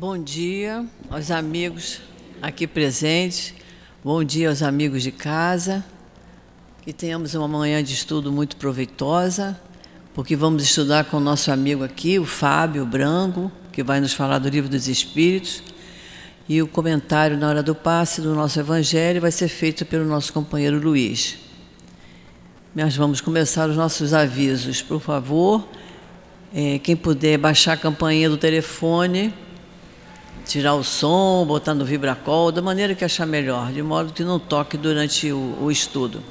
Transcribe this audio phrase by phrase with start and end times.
[0.00, 2.00] Bom dia aos amigos
[2.40, 3.52] aqui presentes,
[4.04, 5.84] bom dia aos amigos de casa.
[6.82, 9.60] Que tenhamos uma manhã de estudo muito proveitosa,
[10.14, 14.38] porque vamos estudar com o nosso amigo aqui, o Fábio Branco, que vai nos falar
[14.38, 15.64] do Livro dos Espíritos.
[16.48, 20.32] E o comentário na hora do passe do nosso Evangelho vai ser feito pelo nosso
[20.32, 21.38] companheiro Luiz.
[22.72, 24.80] Nós vamos começar os nossos avisos.
[24.80, 25.66] Por favor,
[26.54, 29.34] é, quem puder baixar a campainha do telefone,
[30.48, 34.38] tirar o som, botar no vibracol, da maneira que achar melhor, de modo que não
[34.38, 36.22] toque durante o, o estudo.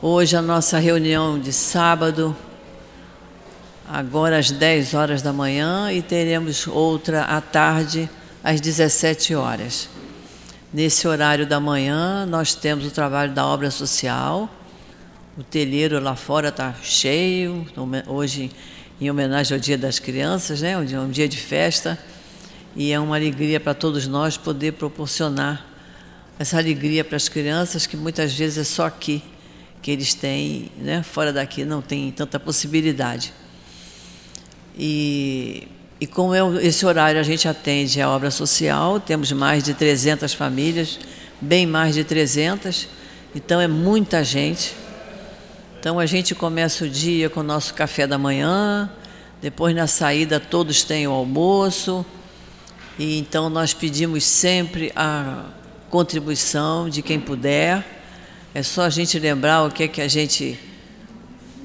[0.00, 2.34] Hoje a nossa reunião de sábado,
[3.86, 8.08] agora às 10 horas da manhã, e teremos outra à tarde,
[8.42, 9.90] às 17 horas.
[10.72, 14.48] Nesse horário da manhã, nós temos o trabalho da obra social.
[15.36, 17.66] O telheiro lá fora está cheio,
[18.06, 18.50] hoje
[18.98, 20.78] em homenagem ao Dia das Crianças, né?
[20.78, 21.98] um dia de festa.
[22.76, 25.66] E é uma alegria para todos nós poder proporcionar
[26.38, 29.22] essa alegria para as crianças, que muitas vezes é só aqui
[29.80, 31.02] que eles têm, né?
[31.02, 33.32] fora daqui não tem tanta possibilidade.
[34.76, 35.68] E
[36.00, 40.34] e como é esse horário a gente atende a obra social, temos mais de 300
[40.34, 40.98] famílias,
[41.40, 42.88] bem mais de 300,
[43.34, 44.74] então é muita gente.
[45.78, 48.90] Então a gente começa o dia com o nosso café da manhã,
[49.40, 52.04] depois na saída todos têm o almoço,
[52.98, 55.44] e então nós pedimos sempre a
[55.90, 57.84] contribuição de quem puder.
[58.54, 60.58] É só a gente lembrar o que é que a gente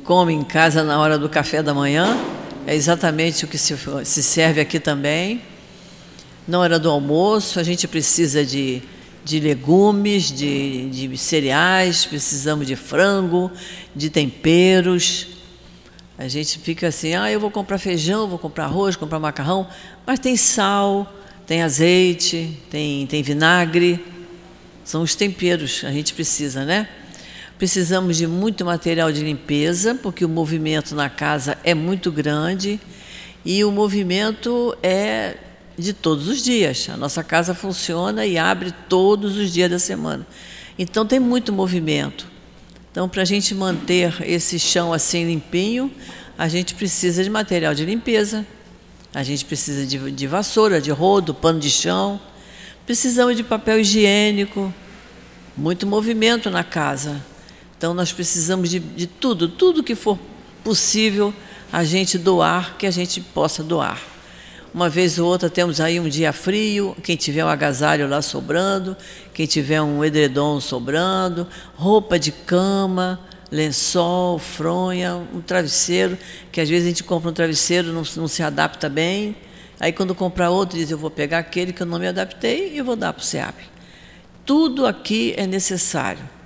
[0.04, 2.18] come em casa na hora do café da manhã
[2.70, 5.42] é exatamente o que se, se serve aqui também.
[6.48, 8.84] Na hora do almoço, a gente precisa de,
[9.26, 13.52] de legumes, de, de cereais, precisamos de frango,
[13.96, 15.30] de temperos.
[16.16, 19.68] A gente fica assim, ah, eu vou comprar feijão, vou comprar arroz, comprar macarrão,
[20.06, 21.12] mas tem sal,
[21.50, 24.05] tem azeite, tem, tem vinagre.
[24.86, 26.88] São os temperos, a gente precisa, né?
[27.58, 32.80] Precisamos de muito material de limpeza, porque o movimento na casa é muito grande
[33.43, 35.38] e o movimento é
[35.76, 36.88] de todos os dias.
[36.88, 40.27] A nossa casa funciona e abre todos os dias da semana.
[40.77, 42.27] Então tem muito movimento.
[42.92, 45.92] Então, para a gente manter esse chão assim limpinho,
[46.38, 48.45] a gente precisa de material de limpeza,
[49.14, 52.20] a gente precisa de, de vassoura, de rodo, pano de chão,
[52.86, 54.73] precisamos de papel higiênico,
[55.58, 57.23] muito movimento na casa.
[57.77, 60.17] Então nós precisamos de, de tudo, tudo que for
[60.64, 61.33] possível
[61.71, 63.99] a gente doar, que a gente possa doar.
[64.73, 68.95] Uma vez ou outra temos aí um dia frio, quem tiver um agasalho lá sobrando,
[69.33, 73.20] quem tiver um edredom sobrando, roupa de cama,
[73.52, 76.17] lençol, fronha, um travesseiro,
[76.52, 79.36] que às vezes a gente compra um travesseiro, não, não se adapta bem,
[79.80, 82.82] aí quando comprar outro diz, eu vou pegar aquele que eu não me adaptei e
[82.82, 83.55] vou dar para o SEAP.
[84.45, 86.39] Tudo aqui é necessário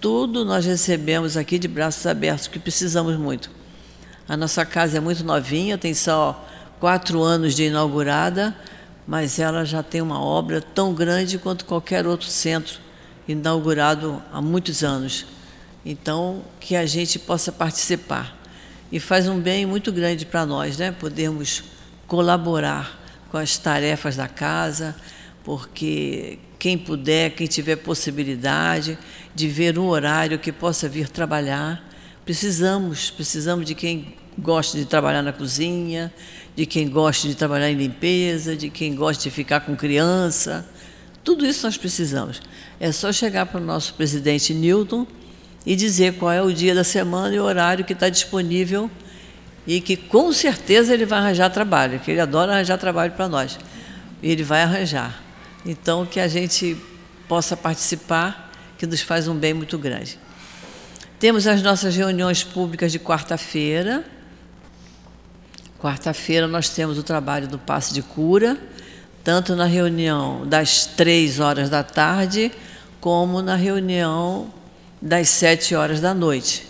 [0.00, 3.50] tudo nós recebemos aqui de braços abertos, que precisamos muito.
[4.26, 8.56] A nossa casa é muito novinha, tem só quatro anos de inaugurada,
[9.06, 12.80] mas ela já tem uma obra tão grande quanto qualquer outro centro
[13.28, 15.26] inaugurado há muitos anos.
[15.84, 18.38] Então, que a gente possa participar.
[18.92, 20.92] E faz um bem muito grande para nós, né?
[20.92, 21.62] Podermos
[22.06, 22.98] colaborar
[23.30, 24.96] com as tarefas da casa,
[25.44, 28.98] porque quem puder, quem tiver possibilidade
[29.34, 31.88] de ver um horário que possa vir trabalhar,
[32.24, 36.12] precisamos, precisamos de quem gosta de trabalhar na cozinha,
[36.56, 40.68] de quem gosta de trabalhar em limpeza, de quem gosta de ficar com criança.
[41.22, 42.42] Tudo isso nós precisamos.
[42.78, 45.06] É só chegar para o nosso presidente Newton
[45.64, 48.90] e dizer qual é o dia da semana e o horário que está disponível
[49.66, 53.58] e que com certeza ele vai arranjar trabalho, que ele adora arranjar trabalho para nós.
[54.22, 55.22] E ele vai arranjar.
[55.64, 56.76] Então, que a gente
[57.28, 60.18] possa participar, que nos faz um bem muito grande.
[61.18, 64.04] Temos as nossas reuniões públicas de quarta-feira.
[65.78, 68.56] Quarta-feira nós temos o trabalho do passe de cura,
[69.22, 72.50] tanto na reunião das três horas da tarde,
[73.00, 74.52] como na reunião
[75.00, 76.66] das sete horas da noite.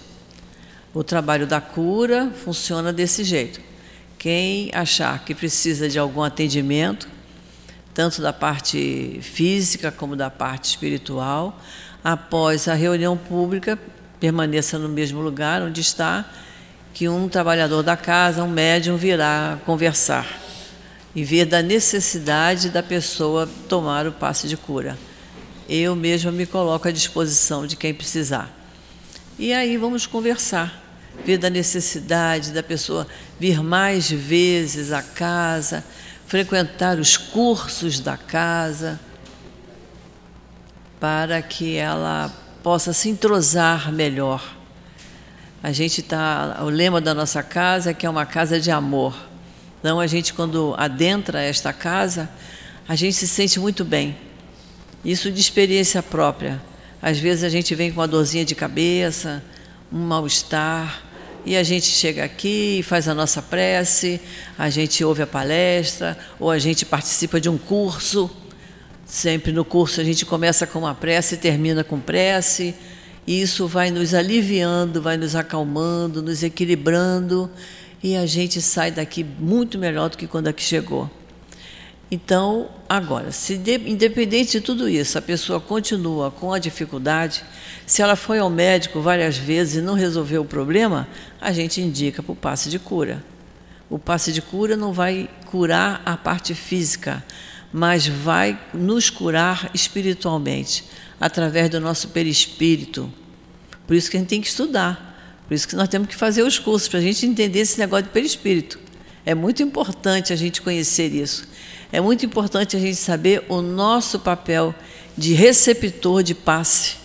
[0.95, 3.61] O trabalho da cura funciona desse jeito.
[4.19, 7.09] Quem achar que precisa de algum atendimento,
[7.95, 11.59] tanto da parte física como da parte espiritual.
[12.05, 13.79] Após a reunião pública,
[14.19, 16.25] permaneça no mesmo lugar onde está,
[16.93, 20.27] que um trabalhador da casa, um médium, virá conversar
[21.15, 24.97] e ver da necessidade da pessoa tomar o passe de cura.
[25.73, 28.51] Eu mesma me coloco à disposição de quem precisar.
[29.39, 30.83] E aí vamos conversar,
[31.25, 33.07] ver da necessidade da pessoa
[33.39, 35.85] vir mais vezes à casa,
[36.27, 38.99] frequentar os cursos da casa,
[40.99, 42.35] para que ela
[42.65, 44.57] possa se entrosar melhor.
[45.63, 49.15] A gente está, o lema da nossa casa é que é uma casa de amor.
[49.79, 52.29] Então a gente quando adentra esta casa,
[52.89, 54.30] a gente se sente muito bem.
[55.05, 56.61] Isso de experiência própria.
[57.01, 59.43] Às vezes a gente vem com uma dorzinha de cabeça,
[59.91, 61.03] um mal-estar,
[61.47, 64.21] e a gente chega aqui, faz a nossa prece,
[64.59, 68.31] a gente ouve a palestra, ou a gente participa de um curso.
[69.07, 72.75] Sempre no curso a gente começa com uma prece e termina com prece.
[73.27, 77.51] E isso vai nos aliviando, vai nos acalmando, nos equilibrando,
[78.03, 81.11] e a gente sai daqui muito melhor do que quando aqui chegou.
[82.11, 87.45] Então, agora, se de, independente de tudo isso, a pessoa continua com a dificuldade,
[87.87, 91.07] se ela foi ao médico várias vezes e não resolveu o problema,
[91.41, 93.23] a gente indica para o passe de cura.
[93.89, 97.25] O passe de cura não vai curar a parte física,
[97.73, 100.85] mas vai nos curar espiritualmente,
[101.21, 103.13] através do nosso perispírito.
[103.87, 106.43] Por isso que a gente tem que estudar, por isso que nós temos que fazer
[106.43, 108.81] os cursos, para a gente entender esse negócio de perispírito.
[109.25, 111.47] É muito importante a gente conhecer isso.
[111.93, 114.73] É muito importante a gente saber o nosso papel
[115.17, 116.97] de receptor de passe.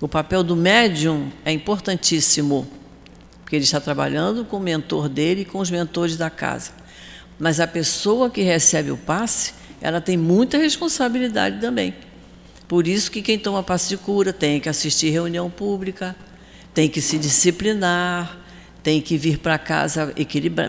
[0.00, 2.68] O papel do médium é importantíssimo,
[3.40, 6.72] porque ele está trabalhando com o mentor dele e com os mentores da casa.
[7.38, 11.94] Mas a pessoa que recebe o passe, ela tem muita responsabilidade também.
[12.68, 16.14] Por isso que quem toma passe de cura tem que assistir reunião pública,
[16.74, 18.38] tem que se disciplinar,
[18.82, 20.12] tem que vir para casa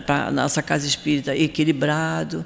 [0.06, 2.44] para a nossa casa espírita equilibrado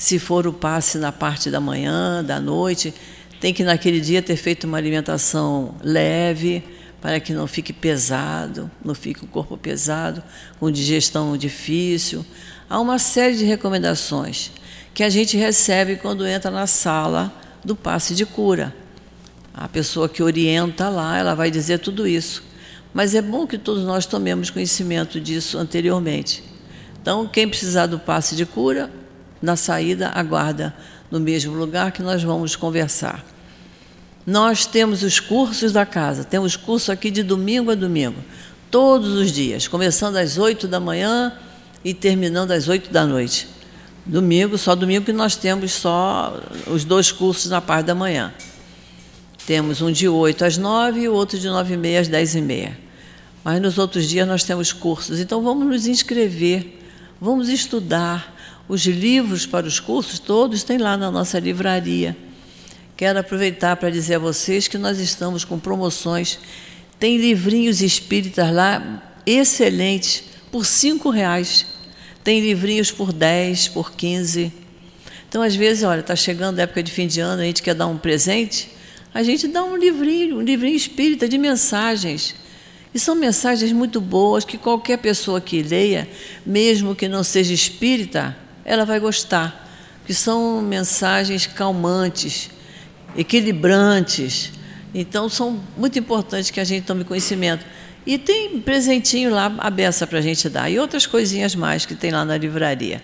[0.00, 2.94] se for o passe na parte da manhã, da noite,
[3.38, 6.64] tem que naquele dia ter feito uma alimentação leve,
[7.02, 10.22] para que não fique pesado, não fique o corpo pesado,
[10.58, 12.24] com digestão difícil.
[12.68, 14.52] Há uma série de recomendações
[14.94, 17.30] que a gente recebe quando entra na sala
[17.62, 18.74] do passe de cura.
[19.52, 22.42] A pessoa que orienta lá, ela vai dizer tudo isso.
[22.94, 26.42] Mas é bom que todos nós tomemos conhecimento disso anteriormente.
[27.02, 28.90] Então, quem precisar do passe de cura,
[29.40, 30.74] na saída, aguarda
[31.10, 33.24] no mesmo lugar que nós vamos conversar.
[34.26, 38.22] Nós temos os cursos da casa, temos curso aqui de domingo a domingo,
[38.70, 41.32] todos os dias, começando às 8 da manhã
[41.84, 43.48] e terminando às 8 da noite.
[44.04, 48.32] Domingo, só domingo que nós temos só os dois cursos na parte da manhã.
[49.46, 52.36] Temos um de 8 às 9 e o outro de 9 e meia às 10
[52.36, 52.78] e meia.
[53.42, 55.18] Mas nos outros dias nós temos cursos.
[55.18, 56.78] Então vamos nos inscrever,
[57.20, 58.36] vamos estudar,
[58.70, 62.16] os livros para os cursos todos tem lá na nossa livraria.
[62.96, 66.38] Quero aproveitar para dizer a vocês que nós estamos com promoções.
[66.96, 70.22] Tem livrinhos espíritas lá excelentes
[70.52, 71.66] por cinco reais.
[72.22, 74.52] Tem livrinhos por 10, por 15.
[75.28, 77.74] Então, às vezes, olha, está chegando a época de fim de ano, a gente quer
[77.74, 78.70] dar um presente,
[79.12, 82.36] a gente dá um livrinho, um livrinho espírita de mensagens.
[82.94, 86.08] E são mensagens muito boas que qualquer pessoa que leia,
[86.46, 88.36] mesmo que não seja espírita,
[88.70, 89.68] ela vai gostar,
[90.06, 92.50] que são mensagens calmantes,
[93.16, 94.52] equilibrantes.
[94.94, 97.66] Então, são muito importantes que a gente tome conhecimento.
[98.06, 101.96] E tem presentinho lá, a beça para a gente dar, e outras coisinhas mais que
[101.96, 103.02] tem lá na livraria.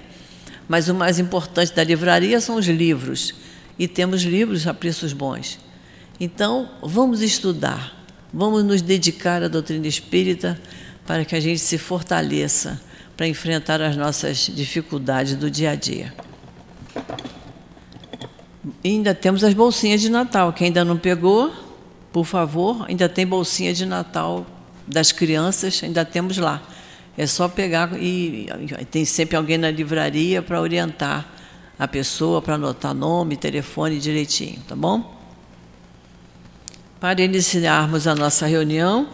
[0.68, 3.34] Mas o mais importante da livraria são os livros.
[3.76, 5.58] E temos livros a preços bons.
[6.20, 10.56] Então, vamos estudar, vamos nos dedicar à doutrina espírita
[11.04, 12.80] para que a gente se fortaleça
[13.16, 16.12] para enfrentar as nossas dificuldades do dia a dia.
[18.84, 20.52] E ainda temos as bolsinhas de Natal.
[20.52, 21.52] Quem ainda não pegou,
[22.12, 24.46] por favor, ainda tem bolsinha de Natal
[24.86, 26.62] das crianças, ainda temos lá.
[27.16, 28.48] É só pegar e
[28.90, 31.26] tem sempre alguém na livraria para orientar
[31.78, 35.16] a pessoa, para anotar nome, telefone direitinho, tá bom?
[37.00, 39.08] Para iniciarmos a nossa reunião,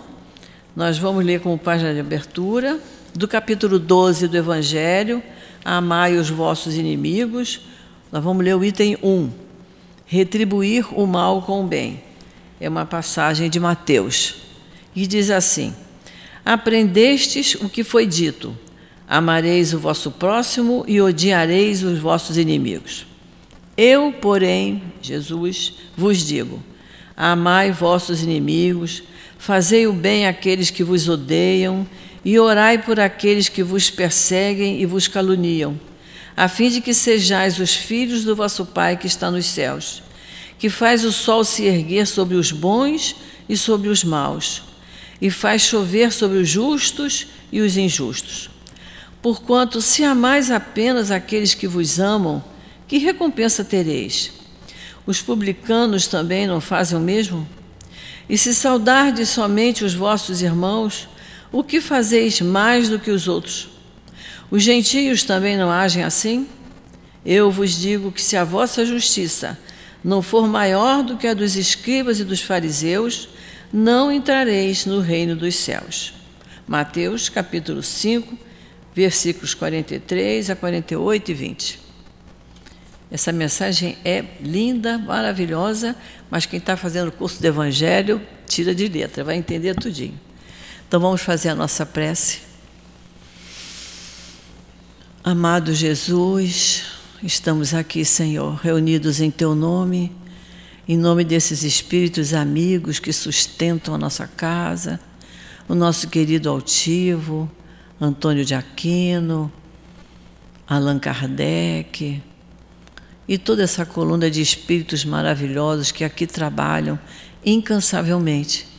[0.74, 2.80] nós vamos ler como página de abertura
[3.14, 5.22] do capítulo 12 do Evangelho,
[5.64, 7.60] Amai os vossos inimigos.
[8.10, 9.30] Nós vamos ler o item 1.
[10.04, 12.02] Retribuir o mal com o bem.
[12.60, 14.36] É uma passagem de Mateus.
[14.94, 15.74] E diz assim:
[16.44, 18.56] Aprendestes o que foi dito:
[19.06, 23.06] Amareis o vosso próximo e odiareis os vossos inimigos.
[23.76, 26.60] Eu, porém, Jesus, vos digo:
[27.16, 29.04] Amai vossos inimigos,
[29.38, 31.86] fazei o bem àqueles que vos odeiam
[32.24, 35.78] e orai por aqueles que vos perseguem e vos caluniam,
[36.36, 40.02] a fim de que sejais os filhos do vosso Pai que está nos céus,
[40.58, 43.16] que faz o sol se erguer sobre os bons
[43.48, 44.62] e sobre os maus,
[45.20, 48.50] e faz chover sobre os justos e os injustos.
[49.20, 52.42] Porquanto, se amais apenas aqueles que vos amam,
[52.88, 54.32] que recompensa tereis?
[55.06, 57.46] Os publicanos também não fazem o mesmo?
[58.28, 61.08] E se saudardes somente os vossos irmãos,
[61.52, 63.68] o que fazeis mais do que os outros?
[64.50, 66.48] Os gentios também não agem assim?
[67.24, 69.58] Eu vos digo que se a vossa justiça
[70.02, 73.28] não for maior do que a dos escribas e dos fariseus,
[73.72, 76.14] não entrareis no reino dos céus.
[76.66, 78.36] Mateus capítulo 5,
[78.94, 81.80] versículos 43 a 48 e 20.
[83.10, 85.94] Essa mensagem é linda, maravilhosa,
[86.30, 90.18] mas quem está fazendo o curso do Evangelho tira de letra, vai entender tudinho.
[90.92, 92.40] Então vamos fazer a nossa prece.
[95.24, 96.84] Amado Jesus,
[97.22, 100.12] estamos aqui, Senhor, reunidos em Teu nome,
[100.86, 105.00] em nome desses espíritos amigos que sustentam a nossa casa,
[105.66, 107.50] o nosso querido altivo,
[107.98, 109.50] Antônio de Aquino,
[110.68, 112.22] Allan Kardec,
[113.26, 116.98] e toda essa coluna de espíritos maravilhosos que aqui trabalham
[117.42, 118.71] incansavelmente.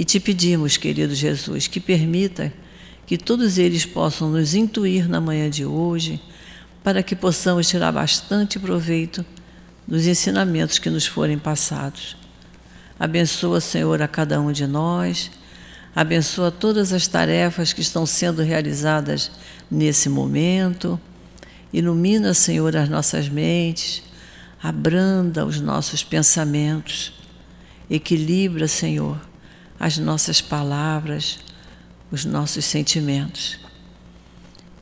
[0.00, 2.50] E te pedimos, querido Jesus, que permita
[3.04, 6.18] que todos eles possam nos intuir na manhã de hoje,
[6.82, 9.22] para que possamos tirar bastante proveito
[9.86, 12.16] dos ensinamentos que nos forem passados.
[12.98, 15.30] Abençoa, Senhor, a cada um de nós,
[15.94, 19.30] abençoa todas as tarefas que estão sendo realizadas
[19.70, 20.98] nesse momento.
[21.74, 24.02] Ilumina, Senhor, as nossas mentes,
[24.62, 27.12] abranda os nossos pensamentos,
[27.90, 29.28] equilibra, Senhor,
[29.80, 31.38] as nossas palavras,
[32.12, 33.58] os nossos sentimentos.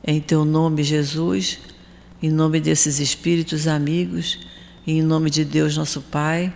[0.05, 1.57] Em Teu nome, Jesus,
[2.21, 4.37] em nome desses espíritos amigos
[4.85, 6.53] e em nome de Deus, nosso Pai,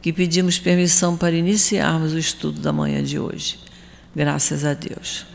[0.00, 3.58] que pedimos permissão para iniciarmos o estudo da manhã de hoje.
[4.14, 5.26] Graças a Deus.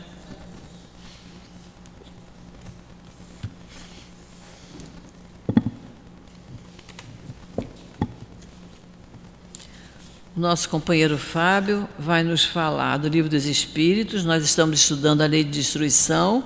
[10.36, 14.22] Nosso companheiro Fábio vai nos falar do Livro dos Espíritos.
[14.22, 16.44] Nós estamos estudando a lei de destruição.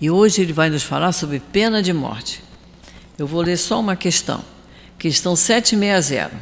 [0.00, 2.42] E hoje ele vai nos falar sobre pena de morte.
[3.16, 4.44] Eu vou ler só uma questão.
[4.98, 6.32] Questão 760.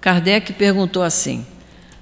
[0.00, 1.44] Kardec perguntou assim: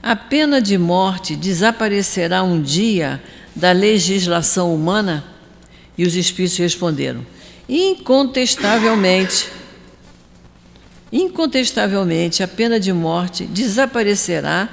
[0.02, 3.23] A pena de morte desaparecerá um dia
[3.57, 5.25] da legislação humana?
[5.97, 7.25] E os espíritos responderam:
[7.66, 9.49] Incontestavelmente
[11.12, 14.69] Incontestavelmente, a pena de morte desaparecerá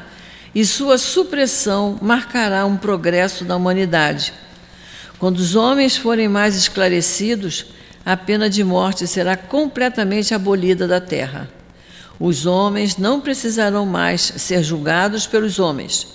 [0.54, 4.34] e sua supressão marcará um progresso da humanidade.
[5.20, 7.66] Quando os homens forem mais esclarecidos,
[8.06, 11.50] a pena de morte será completamente abolida da terra.
[12.20, 16.08] Os homens não precisarão mais ser julgados pelos homens.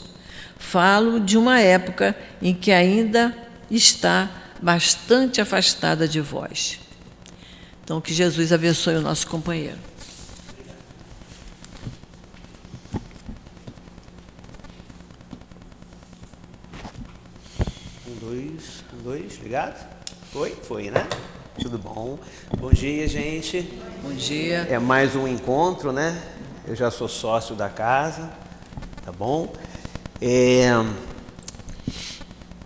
[0.59, 3.37] Falo de uma época em que ainda
[3.71, 6.79] está bastante afastada de vós.
[7.85, 9.92] Então, que Jesus abençoe o nosso companheiro.
[19.03, 19.85] Dois, ligado?
[20.33, 20.51] Foi?
[20.63, 21.05] Foi, né?
[21.61, 22.21] Tudo bom?
[22.57, 23.63] Bom dia, gente.
[24.01, 24.59] Bom dia.
[24.71, 26.23] É mais um encontro, né?
[26.69, 28.31] Eu já sou sócio da casa,
[29.05, 29.53] tá bom?
[30.21, 30.71] É...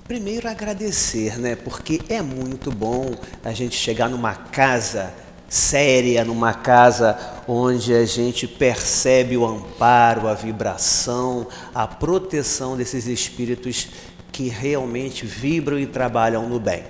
[0.04, 1.56] Primeiro agradecer, né?
[1.56, 5.14] Porque é muito bom a gente chegar numa casa
[5.48, 13.88] séria, numa casa onde a gente percebe o amparo, a vibração, a proteção desses espíritos
[14.36, 16.84] que realmente vibram e trabalham no bem.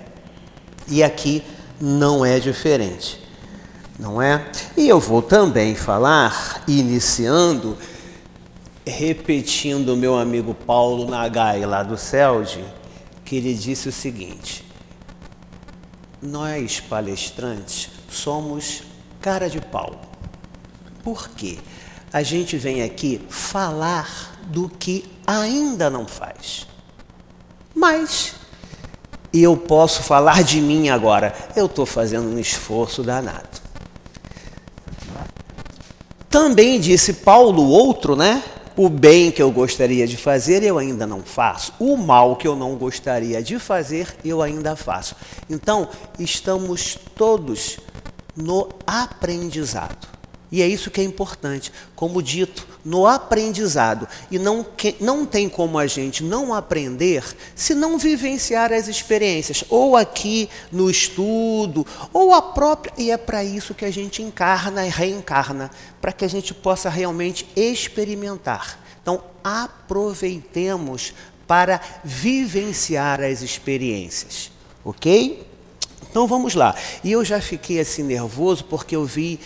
[0.85, 1.41] E aqui
[1.79, 3.23] não é diferente,
[3.97, 4.51] não é?
[4.75, 7.77] E eu vou também falar, iniciando,
[8.85, 12.65] repetindo o meu amigo Paulo Nagai, lá do CELD,
[13.23, 14.65] que ele disse o seguinte:
[16.21, 18.83] Nós, palestrantes, somos
[19.21, 20.01] cara de pau.
[21.01, 21.59] Por quê?
[22.11, 26.67] A gente vem aqui falar do que ainda não faz.
[27.77, 28.33] Mas
[29.31, 31.31] eu posso falar de mim agora.
[31.55, 33.61] Eu estou fazendo um esforço danado.
[36.27, 38.43] Também disse Paulo, outro, né?
[38.75, 41.71] O bem que eu gostaria de fazer, eu ainda não faço.
[41.79, 45.15] O mal que eu não gostaria de fazer, eu ainda faço.
[45.47, 47.77] Então, estamos todos
[48.35, 50.16] no aprendizado.
[50.49, 54.07] E é isso que é importante, como dito, no aprendizado.
[54.31, 57.23] E não, que, não tem como a gente não aprender
[57.53, 62.93] se não vivenciar as experiências, ou aqui no estudo, ou a própria.
[62.97, 66.89] E é para isso que a gente encarna e reencarna, para que a gente possa
[66.89, 68.79] realmente experimentar.
[69.01, 71.13] Então, aproveitemos
[71.45, 74.51] para vivenciar as experiências,
[74.83, 75.45] ok?
[76.09, 76.75] Então vamos lá.
[77.03, 79.39] E eu já fiquei assim nervoso porque eu vi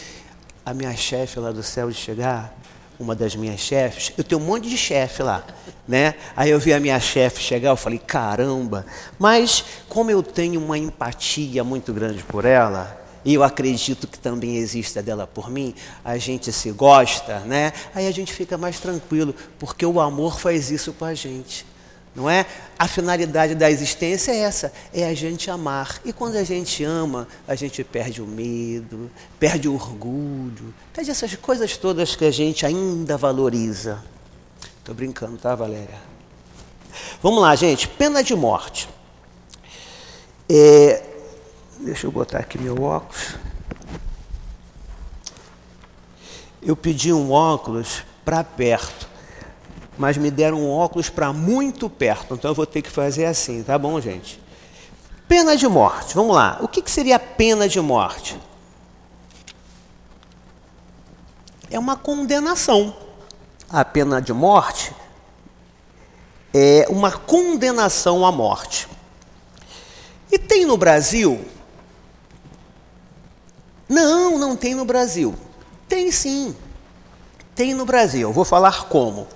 [0.66, 2.56] a minha chefe lá do céu de chegar,
[3.00, 4.14] uma das minhas chefes.
[4.18, 5.44] Eu tenho um monte de chefe lá,
[5.88, 6.16] né?
[6.36, 8.86] Aí eu vi a minha chefe chegar, eu falei, caramba.
[9.18, 14.58] Mas como eu tenho uma empatia muito grande por ela, e eu acredito que também
[14.58, 17.72] exista dela por mim, a gente se gosta, né?
[17.94, 21.66] Aí a gente fica mais tranquilo, porque o amor faz isso com a gente.
[22.14, 22.46] Não é?
[22.78, 26.02] A finalidade da existência é essa, é a gente amar.
[26.04, 31.34] E quando a gente ama, a gente perde o medo, perde o orgulho, perde essas
[31.36, 34.04] coisas todas que a gente ainda valoriza.
[34.80, 36.00] Estou brincando, tá, Valéria?
[37.24, 37.88] Vamos lá, gente.
[37.88, 38.90] Pena de morte.
[40.50, 41.04] É,
[41.80, 43.36] deixa eu botar aqui meu óculos.
[46.62, 49.11] Eu pedi um óculos para perto
[50.02, 53.62] mas me deram um óculos para muito perto, então eu vou ter que fazer assim,
[53.62, 54.42] tá bom, gente?
[55.28, 56.58] Pena de morte, vamos lá.
[56.60, 58.36] O que, que seria pena de morte?
[61.70, 62.96] É uma condenação.
[63.70, 64.92] A pena de morte
[66.52, 68.88] é uma condenação à morte.
[70.32, 71.46] E tem no Brasil?
[73.88, 75.36] Não, não tem no Brasil.
[75.88, 76.56] Tem sim.
[77.54, 78.34] Tem no Brasil.
[78.34, 79.28] Vou falar como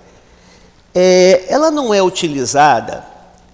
[0.98, 3.04] é, ela não é utilizada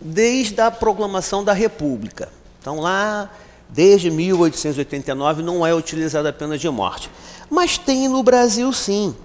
[0.00, 2.28] desde a proclamação da República.
[2.60, 3.28] Então, lá,
[3.68, 7.10] desde 1889, não é utilizada a pena de morte.
[7.50, 9.16] Mas tem no Brasil, sim.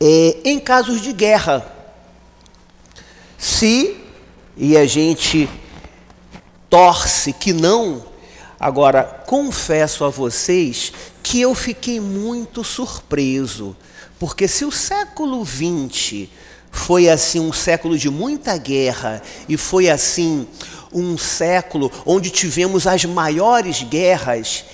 [0.00, 1.64] É, em casos de guerra.
[3.38, 3.96] Se,
[4.56, 5.48] e a gente
[6.68, 8.04] torce que não,
[8.58, 10.92] agora confesso a vocês
[11.22, 13.76] que eu fiquei muito surpreso,
[14.18, 16.28] porque se o século XX
[16.70, 20.46] foi assim um século de muita guerra e foi assim
[20.92, 24.64] um século onde tivemos as maiores guerras.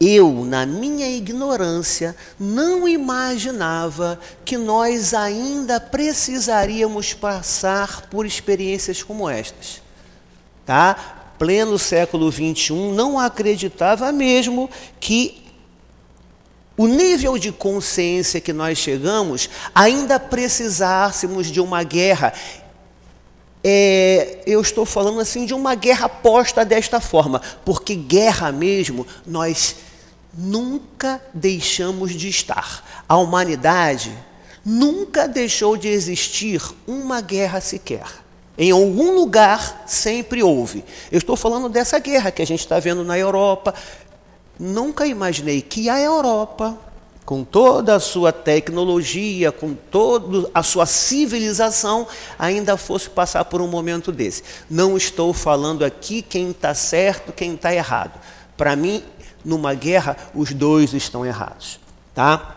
[0.00, 9.82] Eu, na minha ignorância, não imaginava que nós ainda precisaríamos passar por experiências como estas.
[10.64, 11.34] Tá?
[11.38, 15.49] Pleno século XXI, não acreditava mesmo que
[16.80, 22.32] o nível de consciência que nós chegamos, ainda precisássemos de uma guerra.
[23.62, 29.76] É, eu estou falando assim de uma guerra posta desta forma, porque guerra mesmo nós
[30.32, 33.04] nunca deixamos de estar.
[33.06, 34.10] A humanidade
[34.64, 38.06] nunca deixou de existir uma guerra sequer.
[38.56, 40.84] Em algum lugar sempre houve.
[41.12, 43.74] Eu estou falando dessa guerra que a gente está vendo na Europa,
[44.62, 46.76] Nunca imaginei que a Europa,
[47.24, 52.06] com toda a sua tecnologia, com toda a sua civilização,
[52.38, 54.42] ainda fosse passar por um momento desse.
[54.68, 58.20] Não estou falando aqui quem está certo, quem está errado.
[58.54, 59.02] Para mim,
[59.42, 61.80] numa guerra, os dois estão errados.
[62.14, 62.56] Tá?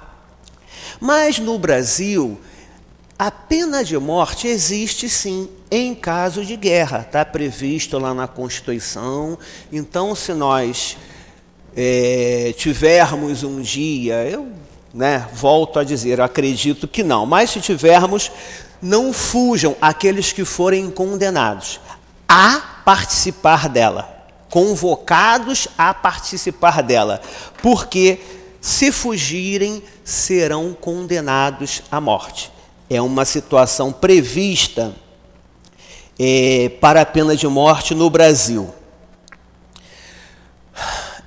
[1.00, 2.38] Mas no Brasil,
[3.18, 9.40] a pena de morte existe sim em caso de guerra, está previsto lá na Constituição.
[9.72, 10.98] Então, se nós
[11.76, 14.48] é, tivermos um dia, eu
[14.94, 18.32] né, volto a dizer, acredito que não, mas se tivermos,
[18.82, 21.80] não fujam aqueles que forem condenados
[22.28, 27.22] a participar dela, convocados a participar dela,
[27.62, 28.20] porque
[28.62, 32.52] se fugirem, serão condenados à morte.
[32.90, 34.94] É uma situação prevista
[36.20, 38.74] é, para a pena de morte no Brasil.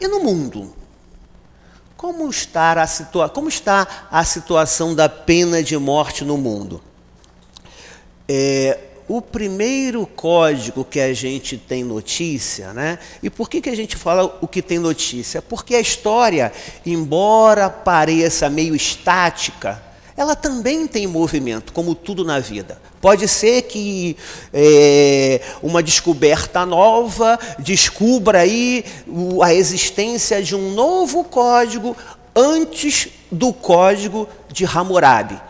[0.00, 0.74] E no mundo?
[1.96, 6.82] Como está, a situa como está a situação da pena de morte no mundo?
[8.28, 8.78] É,
[9.08, 12.98] o primeiro código que a gente tem notícia, né?
[13.22, 15.40] E por que, que a gente fala o que tem notícia?
[15.40, 16.52] Porque a história,
[16.84, 19.82] embora pareça meio estática,
[20.16, 22.80] ela também tem movimento, como tudo na vida.
[23.06, 24.16] Pode ser que
[24.52, 28.84] é, uma descoberta nova descubra aí
[29.44, 31.96] a existência de um novo código
[32.34, 35.40] antes do código de Hammurabi,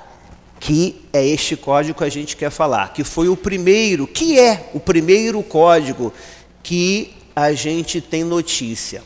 [0.60, 4.68] que é este código que a gente quer falar, que foi o primeiro, que é
[4.74, 6.12] o primeiro código
[6.62, 9.02] que a gente tem notícia.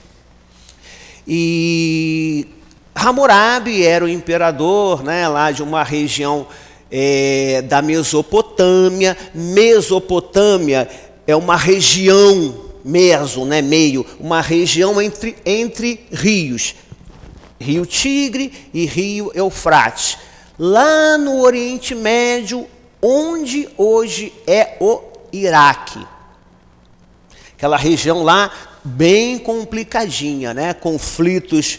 [1.25, 2.49] E
[2.97, 6.49] Hammurabi era o imperador né, lá de uma região
[6.91, 9.17] é, da Mesopotâmia.
[9.35, 10.89] Mesopotâmia
[11.27, 16.75] é uma região, meso, né, meio, uma região entre, entre rios.
[17.61, 20.17] Rio Tigre e Rio Eufrates.
[20.59, 22.67] Lá no Oriente Médio,
[23.03, 25.01] onde hoje é o
[25.33, 26.05] Iraque.
[27.57, 28.51] Aquela região lá
[28.83, 30.73] bem complicadinha, né?
[30.73, 31.79] Conflitos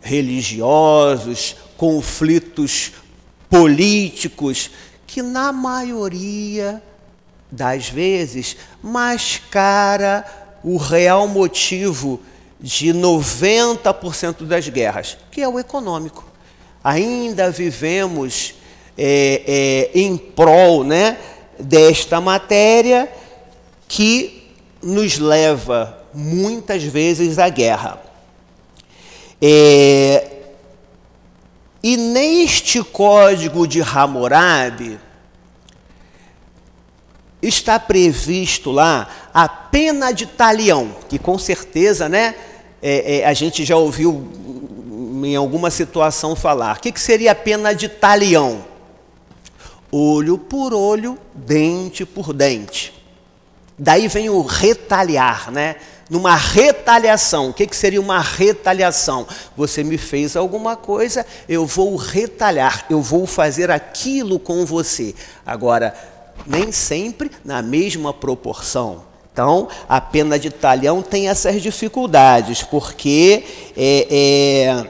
[0.00, 2.92] religiosos, conflitos
[3.48, 4.70] políticos,
[5.06, 6.82] que na maioria
[7.50, 10.24] das vezes mascara
[10.62, 12.20] o real motivo
[12.60, 16.24] de 90% das guerras, que é o econômico.
[16.82, 18.54] Ainda vivemos
[18.96, 21.18] é, é, em prol né,
[21.58, 23.08] desta matéria
[23.86, 24.50] que
[24.82, 28.02] nos leva muitas vezes à guerra.
[29.40, 30.35] É,
[31.86, 34.98] e neste código de Hammurabi
[37.40, 42.34] está previsto lá a pena de talião, que com certeza, né,
[42.82, 44.28] é, é, a gente já ouviu
[45.24, 46.76] em alguma situação falar.
[46.76, 48.64] O que, que seria a pena de talião?
[49.92, 52.92] Olho por olho, dente por dente.
[53.78, 55.76] Daí vem o retaliar, né?
[56.08, 57.50] Numa retaliação.
[57.50, 59.26] O que, que seria uma retaliação?
[59.56, 65.14] Você me fez alguma coisa, eu vou retalhar, eu vou fazer aquilo com você.
[65.44, 65.94] Agora,
[66.46, 69.04] nem sempre na mesma proporção.
[69.32, 73.44] Então, a pena de talhão tem essas dificuldades, porque
[73.76, 74.86] é, é,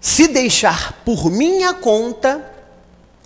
[0.00, 2.50] se deixar por minha conta,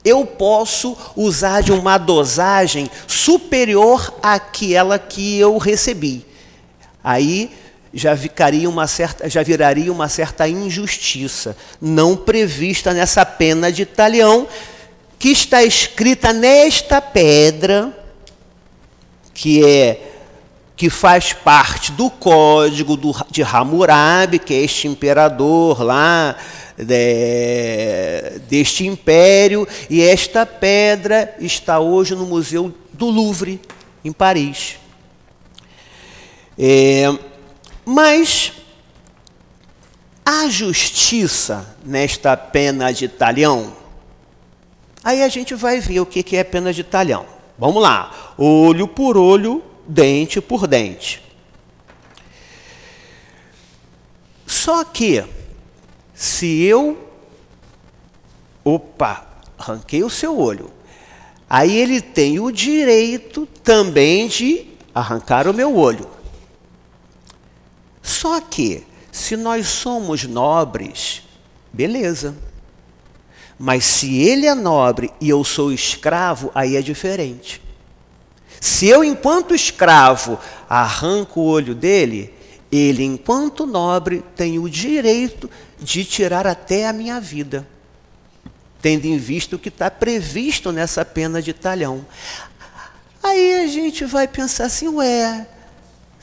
[0.05, 6.27] eu posso usar de uma dosagem superior àquela que eu recebi.
[7.09, 7.53] Aí
[7.95, 14.49] já, ficaria uma certa, já viraria uma certa injustiça, não prevista nessa pena de talião,
[15.17, 17.97] que está escrita nesta pedra,
[19.33, 20.15] que é
[20.75, 26.35] que faz parte do código do, de Hammurabi, que é este imperador lá
[26.77, 33.61] de, deste império, e esta pedra está hoje no Museu do Louvre,
[34.05, 34.79] em Paris.
[36.59, 37.05] É,
[37.85, 38.53] mas
[40.25, 43.77] a justiça nesta pena de talhão,
[45.05, 47.27] aí a gente vai ver o que é pena de talhão.
[47.59, 51.23] Vamos lá, olho por olho, dente por dente.
[54.47, 55.25] Só que
[56.13, 56.99] se eu,
[58.65, 59.27] opa,
[59.59, 60.71] arranquei o seu olho,
[61.49, 66.16] aí ele tem o direito também de arrancar o meu olho.
[68.07, 71.25] Só que, se nós somos nobres,
[71.73, 72.37] beleza.
[73.59, 77.61] Mas se ele é nobre e eu sou escravo, aí é diferente.
[78.61, 80.39] Se eu, enquanto escravo,
[80.69, 82.33] arranco o olho dele,
[82.71, 87.67] ele, enquanto nobre, tem o direito de tirar até a minha vida,
[88.81, 92.07] tendo em vista o que está previsto nessa pena de talhão.
[93.21, 95.49] Aí a gente vai pensar assim, ué,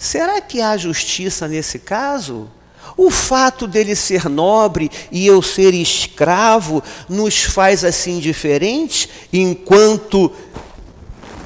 [0.04, 2.50] será que há justiça nesse caso?
[2.98, 10.32] O fato dele ser nobre e eu ser escravo nos faz assim diferentes, enquanto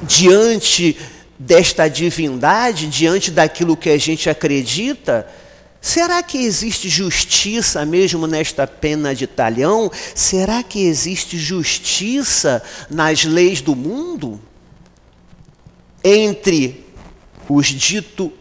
[0.02, 0.98] diante
[1.38, 5.26] desta divindade, diante daquilo que a gente acredita,
[5.80, 9.90] Será que existe justiça mesmo nesta pena de talhão?
[10.14, 14.40] Será que existe justiça nas leis do mundo?
[16.02, 16.84] Entre
[17.48, 18.32] os dito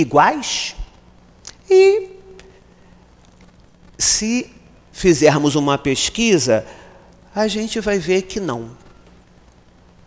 [0.00, 0.76] iguais?
[1.68, 2.10] E
[3.98, 4.50] se
[4.92, 6.66] fizermos uma pesquisa,
[7.34, 8.76] a gente vai ver que não.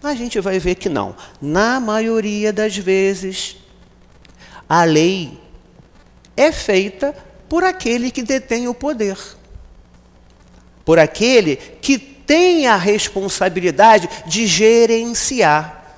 [0.01, 1.15] A gente vai ver que não.
[1.41, 3.57] Na maioria das vezes,
[4.67, 5.37] a lei
[6.37, 7.13] é feita
[7.49, 9.17] por aquele que detém o poder,
[10.85, 15.97] por aquele que tem a responsabilidade de gerenciar.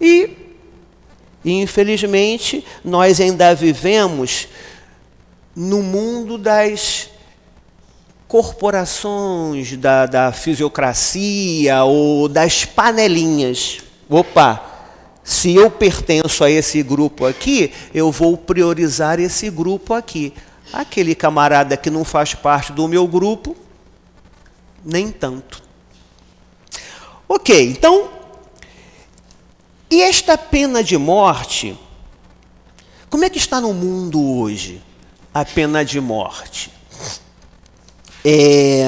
[0.00, 0.47] E,
[1.44, 4.48] infelizmente, nós ainda vivemos
[5.54, 7.10] no mundo das
[8.28, 13.78] corporações, da, da fisiocracia ou das panelinhas.
[14.08, 14.64] Opa!
[15.24, 20.32] Se eu pertenço a esse grupo aqui, eu vou priorizar esse grupo aqui.
[20.72, 23.54] Aquele camarada que não faz parte do meu grupo,
[24.82, 25.62] nem tanto.
[27.28, 28.08] Ok, então,
[29.90, 31.78] e esta pena de morte,
[33.08, 34.82] como é que está no mundo hoje
[35.32, 36.70] a pena de morte?
[38.24, 38.84] É,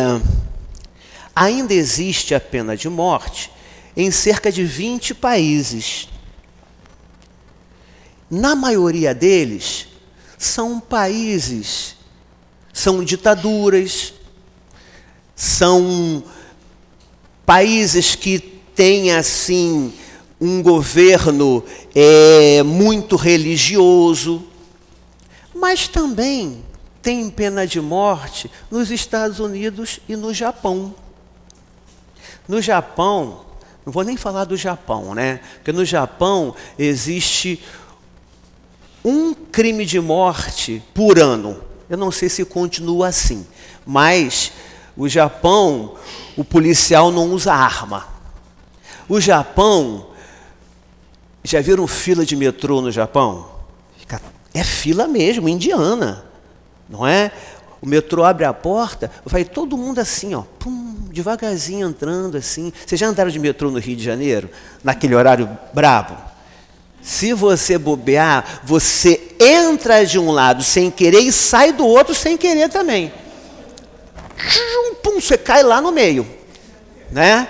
[1.35, 3.51] ainda existe a pena de morte
[3.97, 6.09] em cerca de 20 países.
[8.31, 9.89] Na maioria deles,
[10.37, 11.97] são países,
[12.73, 14.13] são ditaduras,
[15.35, 16.23] são
[17.47, 19.93] países que têm assim
[20.41, 21.63] um governo
[21.95, 24.43] é, muito religioso,
[25.55, 26.65] mas também
[27.03, 30.95] tem pena de morte nos Estados Unidos e no Japão.
[32.49, 33.45] No Japão,
[33.85, 35.41] não vou nem falar do Japão, né?
[35.57, 37.63] Porque no Japão existe
[39.05, 41.63] um crime de morte por ano.
[41.89, 43.47] Eu não sei se continua assim,
[43.85, 44.53] mas
[44.97, 45.95] o Japão,
[46.37, 48.07] o policial não usa arma.
[49.09, 50.10] O Japão,
[51.43, 53.61] já viram fila de metrô no Japão?
[54.53, 56.25] É fila mesmo, indiana,
[56.89, 57.31] não é?
[57.81, 62.73] O metrô abre a porta, vai todo mundo assim, ó, pum, devagarzinho entrando assim.
[62.85, 64.51] Vocês já andaram de metrô no Rio de Janeiro?
[64.83, 66.17] Naquele horário brabo?
[67.01, 72.37] Se você bobear, você entra de um lado sem querer e sai do outro sem
[72.37, 73.13] querer também.
[75.03, 76.27] Pum, você cai lá no meio,
[77.11, 77.49] né?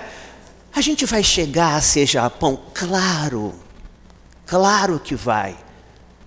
[0.73, 2.57] A gente vai chegar a ser Japão?
[2.73, 3.53] Claro,
[4.51, 5.57] claro que vai,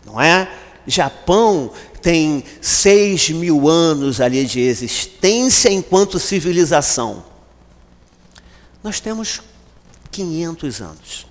[0.07, 0.51] não é?
[0.87, 7.23] Japão tem seis mil anos ali de existência enquanto civilização.
[8.83, 9.43] Nós temos
[10.11, 11.27] 500 anos.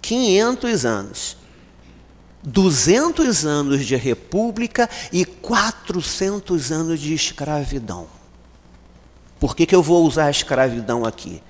[0.00, 1.36] 500 anos.
[2.42, 8.06] 200 anos de república e 400 anos de escravidão.
[9.38, 11.42] Por que, que eu vou usar a escravidão aqui?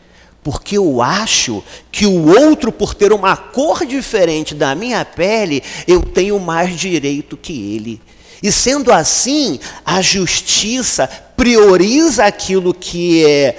[0.47, 6.01] Porque eu acho que o outro, por ter uma cor diferente da minha pele, eu
[6.01, 8.01] tenho mais direito que ele.
[8.41, 13.59] E sendo assim, a justiça prioriza aquilo que é.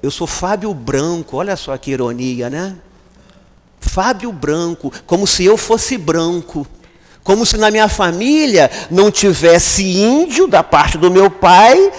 [0.00, 2.76] Eu sou Fábio Branco, olha só que ironia, né?
[3.80, 6.64] Fábio Branco, como se eu fosse branco.
[7.24, 11.90] Como se na minha família não tivesse índio da parte do meu pai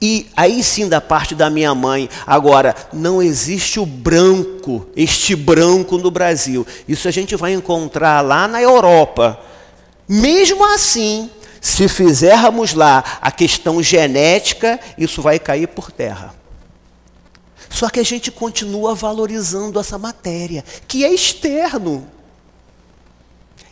[0.00, 2.08] e aí sim da parte da minha mãe.
[2.26, 6.66] Agora, não existe o branco, este branco no Brasil.
[6.86, 9.38] Isso a gente vai encontrar lá na Europa.
[10.08, 11.30] Mesmo assim,
[11.60, 16.34] se fizermos lá a questão genética, isso vai cair por terra.
[17.70, 22.06] Só que a gente continua valorizando essa matéria, que é externo.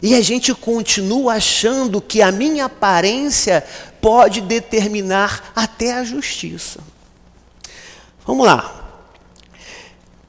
[0.05, 3.65] E a gente continua achando que a minha aparência
[4.03, 6.81] pode determinar até a justiça.
[8.27, 8.85] Vamos lá.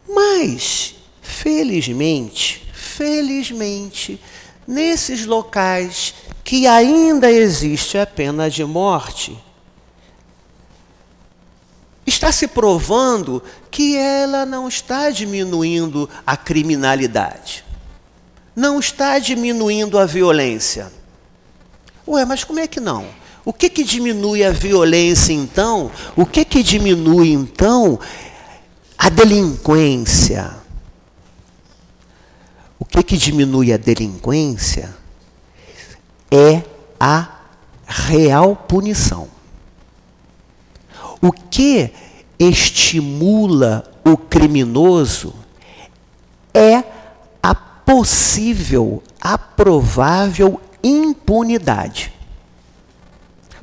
[0.07, 4.17] Mas, felizmente, felizmente,
[4.65, 9.37] nesses locais que ainda existe a pena de morte,
[12.07, 17.64] está se provando que ela não está diminuindo a criminalidade,
[18.55, 20.91] não está diminuindo a violência.
[22.07, 23.05] Ué, mas como é que não?
[23.43, 25.91] O que que diminui a violência então?
[26.15, 27.99] O que que diminui então
[28.97, 30.55] a delinquência?
[32.79, 34.95] O que que diminui a delinquência
[36.31, 36.63] é
[36.99, 37.39] a
[37.85, 39.27] real punição.
[41.21, 41.91] O que
[42.39, 45.33] estimula o criminoso
[46.53, 46.83] é
[47.85, 52.13] possível, a provável impunidade.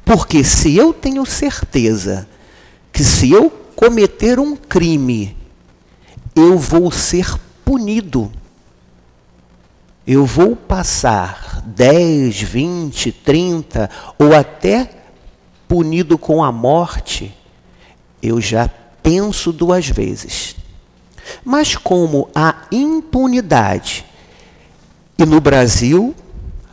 [0.04, 2.28] Porque se eu tenho certeza
[2.92, 5.36] que se eu cometer um crime,
[6.34, 8.30] eu vou ser punido.
[10.06, 14.90] Eu vou passar 10, 20, 30 ou até
[15.68, 17.34] punido com a morte
[18.22, 18.70] eu já
[19.02, 20.54] penso duas vezes.
[21.44, 24.06] Mas como a impunidade,
[25.18, 26.14] e no Brasil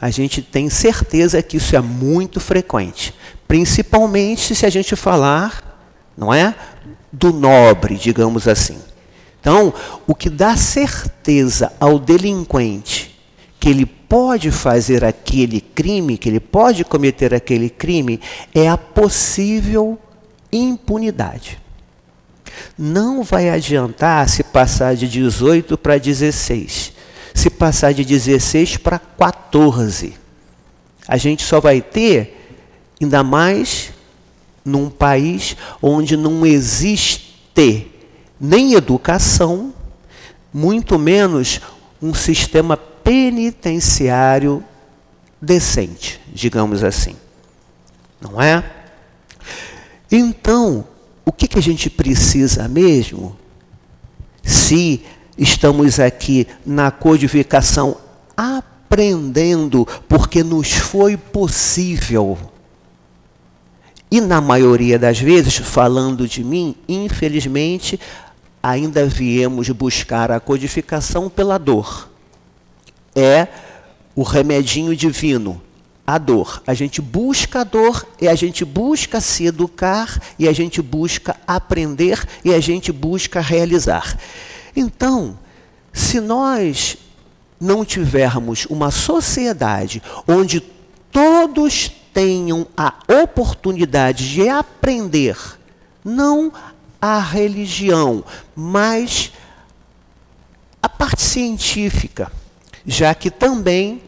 [0.02, 3.14] a gente tem certeza que isso é muito frequente,
[3.48, 6.56] principalmente se a gente falar, não é,
[7.12, 8.78] do nobre, digamos assim.
[9.42, 9.74] Então,
[10.08, 13.20] o que dá certeza ao delinquente
[13.60, 18.20] que ele pode fazer aquele crime, que ele pode cometer aquele crime,
[18.56, 20.00] é a possível
[20.52, 21.60] impunidade.
[22.78, 26.94] Não vai adiantar se passar de 18 para 16,
[27.40, 30.14] se passar de 16 para 14.
[31.08, 32.56] A gente só vai ter,
[33.02, 33.92] ainda mais
[34.64, 37.30] num país onde não existe
[38.40, 39.74] nem educação,
[40.54, 41.60] muito menos
[42.02, 44.64] um sistema penitenciário
[45.42, 47.16] decente, digamos assim.
[48.22, 48.64] Não é?
[50.10, 50.88] Então,
[51.26, 53.38] o que, que a gente precisa mesmo?
[54.42, 55.04] Se
[55.40, 57.98] estamos aqui na codificação
[58.36, 62.38] aprendendo, porque nos foi possível.
[64.12, 68.00] E na maioria das vezes, falando de mim, infelizmente,
[68.62, 72.10] ainda viemos buscar a codificação pela dor.
[73.16, 73.48] É
[74.16, 75.62] o remedinho divino,
[76.06, 76.62] a dor.
[76.66, 81.36] A gente busca a dor e a gente busca se educar e a gente busca
[81.48, 84.18] aprender e a gente busca realizar.
[84.76, 85.38] Então,
[85.92, 86.98] se nós
[87.60, 90.62] não tivermos uma sociedade onde
[91.12, 95.38] todos tenham a oportunidade de aprender,
[96.04, 96.52] não
[97.02, 98.24] a religião,
[98.56, 99.32] mas
[100.82, 102.32] a parte científica,
[102.86, 104.02] já que também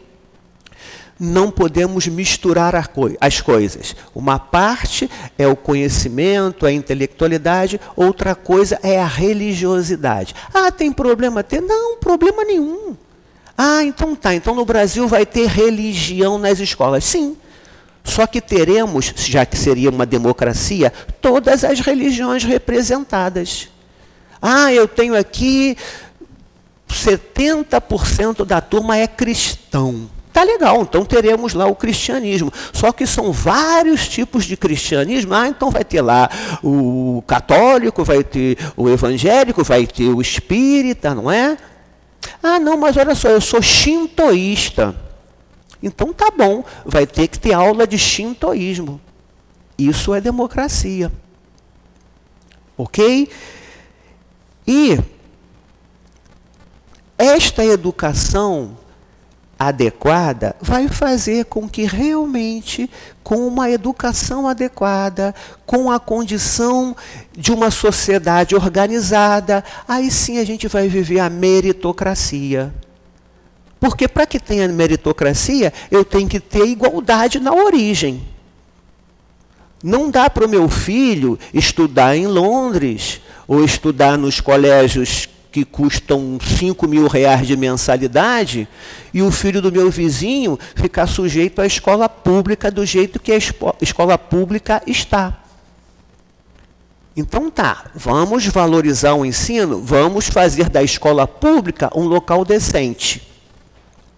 [1.22, 2.74] não podemos misturar
[3.20, 3.94] as coisas.
[4.12, 5.08] Uma parte
[5.38, 10.34] é o conhecimento, a intelectualidade, outra coisa é a religiosidade.
[10.52, 11.60] Ah, tem problema ter?
[11.60, 12.96] Não, problema nenhum.
[13.56, 14.34] Ah, então tá.
[14.34, 17.04] Então no Brasil vai ter religião nas escolas.
[17.04, 17.36] Sim.
[18.02, 23.68] Só que teremos, já que seria uma democracia, todas as religiões representadas.
[24.40, 25.76] Ah, eu tenho aqui
[26.90, 30.10] 70% da turma é cristão.
[30.32, 32.50] Tá legal, então teremos lá o cristianismo.
[32.72, 35.34] Só que são vários tipos de cristianismo.
[35.34, 36.30] Ah, então vai ter lá
[36.62, 41.58] o católico, vai ter o evangélico, vai ter o espírita, não é?
[42.42, 44.96] Ah, não, mas olha só, eu sou shintoísta.
[45.82, 49.00] Então tá bom, vai ter que ter aula de shintoísmo.
[49.76, 51.12] Isso é democracia.
[52.76, 53.28] Ok?
[54.66, 54.98] E
[57.18, 58.78] esta educação
[59.68, 62.90] adequada vai fazer com que realmente,
[63.22, 65.34] com uma educação adequada,
[65.66, 66.96] com a condição
[67.32, 72.72] de uma sociedade organizada, aí sim a gente vai viver a meritocracia.
[73.78, 78.22] Porque para que tenha meritocracia, eu tenho que ter igualdade na origem.
[79.82, 86.38] Não dá para o meu filho estudar em Londres ou estudar nos colégios que custam
[86.40, 88.66] 5 mil reais de mensalidade
[89.12, 93.38] e o filho do meu vizinho ficar sujeito à escola pública do jeito que a
[93.80, 95.38] escola pública está.
[97.14, 103.28] Então tá, vamos valorizar o ensino, vamos fazer da escola pública um local decente.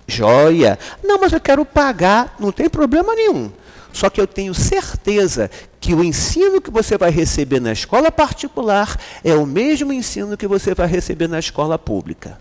[0.06, 0.78] Joia.
[1.02, 3.50] Não, mas eu quero pagar, não tem problema nenhum.
[3.94, 5.48] Só que eu tenho certeza
[5.80, 10.48] que o ensino que você vai receber na escola particular é o mesmo ensino que
[10.48, 12.40] você vai receber na escola pública.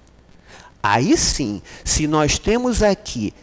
[0.82, 3.36] Aí sim, se nós temos aqui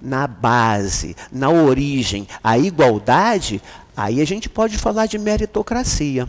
[0.00, 3.60] na base, na origem, a igualdade,
[3.96, 6.28] aí a gente pode falar de meritocracia.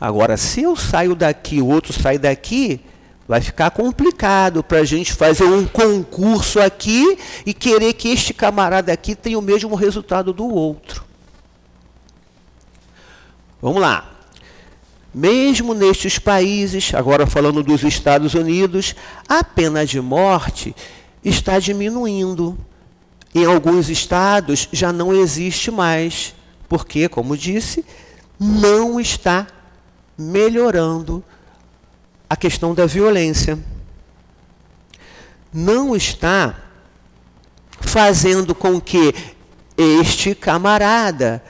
[0.00, 2.80] Agora, se eu saio daqui, o outro sai daqui,
[3.28, 8.92] Vai ficar complicado para a gente fazer um concurso aqui e querer que este camarada
[8.92, 11.04] aqui tenha o mesmo resultado do outro.
[13.60, 14.12] Vamos lá.
[15.12, 18.94] Mesmo nestes países, agora falando dos Estados Unidos,
[19.28, 20.76] a pena de morte
[21.24, 22.56] está diminuindo.
[23.34, 26.34] Em alguns estados já não existe mais,
[26.68, 27.84] porque, como disse,
[28.38, 29.46] não está
[30.16, 31.24] melhorando
[32.28, 33.58] a questão da violência.
[35.52, 36.54] Não está
[37.80, 39.14] fazendo com que
[39.76, 41.42] este camarada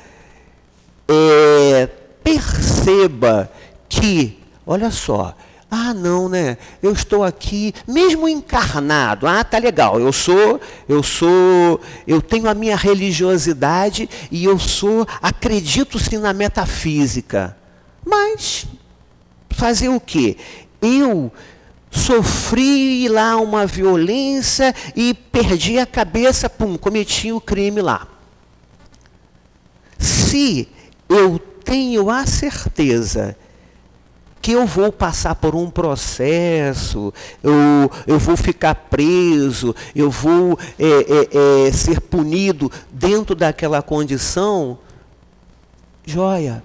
[1.09, 1.89] é,
[2.23, 3.51] perceba
[3.89, 5.35] que, olha só,
[5.71, 6.57] ah, não, né?
[6.81, 9.27] Eu estou aqui, mesmo encarnado.
[9.27, 10.01] Ah, tá legal.
[10.01, 16.33] Eu sou, eu sou, eu tenho a minha religiosidade e eu sou, acredito sim na
[16.33, 17.57] metafísica.
[18.05, 18.67] Mas
[19.51, 20.37] fazer o quê?
[20.81, 21.33] Eu
[21.91, 28.07] sofri lá uma violência e perdi a cabeça, pum, cometi o crime lá.
[29.99, 30.69] Se
[31.09, 33.37] eu tenho a certeza
[34.43, 37.13] que eu vou passar por um processo,
[37.43, 44.79] eu, eu vou ficar preso, eu vou é, é, é, ser punido dentro daquela condição,
[46.05, 46.63] joia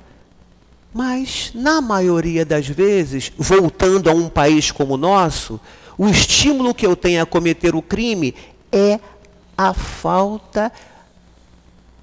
[0.93, 5.59] mas, na maioria das vezes, voltando a um país como o nosso,
[5.97, 8.35] o estímulo que eu tenho a cometer o crime
[8.71, 8.99] é
[9.57, 10.71] a falta,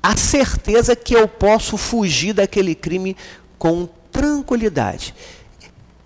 [0.03, 3.17] a certeza que eu posso fugir daquele crime
[3.59, 5.15] com tranquilidade.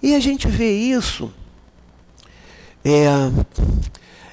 [0.02, 1.32] E a gente vê isso.
[2.84, 3.06] É,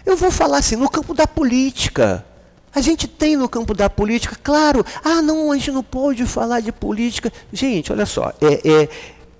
[0.06, 2.26] eu vou falar assim, no campo da política.
[2.74, 6.60] A gente tem no campo da política, claro, ah, não, a gente não pode falar
[6.60, 7.32] de política.
[7.52, 8.90] Gente, olha só, é, é,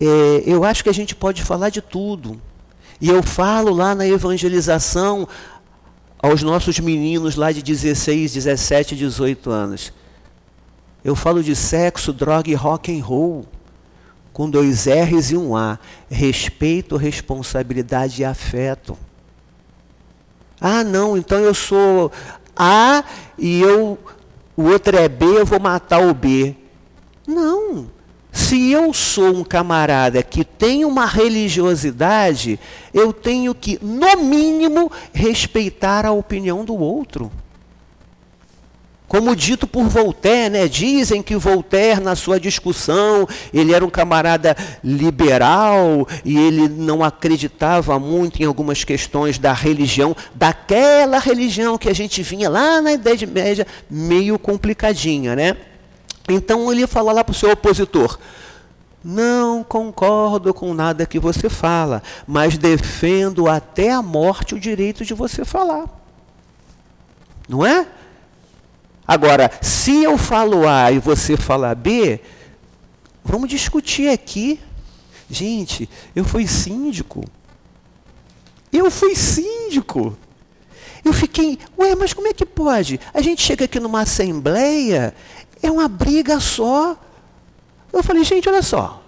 [0.02, 2.42] é, eu acho que a gente pode falar de tudo.
[3.00, 5.28] E eu falo lá na evangelização
[6.22, 9.94] aos nossos meninos lá de 16, 17, 18 anos.
[11.04, 13.46] Eu falo de sexo, droga e rock and roll.
[14.34, 15.80] com dois R's e um A.
[16.10, 18.98] Respeito, responsabilidade e afeto.
[20.60, 22.12] Ah, não, então eu sou
[22.60, 23.04] A
[23.38, 23.98] e eu
[24.60, 26.54] o outro é B, eu vou matar o B.
[27.26, 27.90] Não.
[28.30, 32.60] Se eu sou um camarada que tem uma religiosidade,
[32.94, 37.32] eu tenho que, no mínimo, respeitar a opinião do outro.
[39.10, 40.68] Como dito por Voltaire, né?
[40.68, 47.98] dizem que Voltaire, na sua discussão, ele era um camarada liberal e ele não acreditava
[47.98, 53.26] muito em algumas questões da religião, daquela religião que a gente vinha lá na Idade
[53.26, 55.58] Média, meio complicadinha, né?
[56.30, 58.20] Então ele fala lá para o seu opositor:
[59.04, 65.16] Não concordo com nada que você fala, mas defendo até a morte o direito de
[65.16, 65.86] você falar.
[67.48, 67.88] Não é?
[69.10, 72.20] Agora, se eu falo A e você fala B,
[73.26, 74.60] vamos discutir aqui.
[75.28, 77.26] Gente, eu fui síndico.
[78.72, 80.16] Eu fui síndico.
[81.04, 83.00] Eu fiquei, ué, mas como é que pode?
[83.12, 85.16] A gente chega aqui numa assembleia,
[85.60, 86.96] é uma briga só.
[87.92, 89.02] Eu falei, gente, olha só.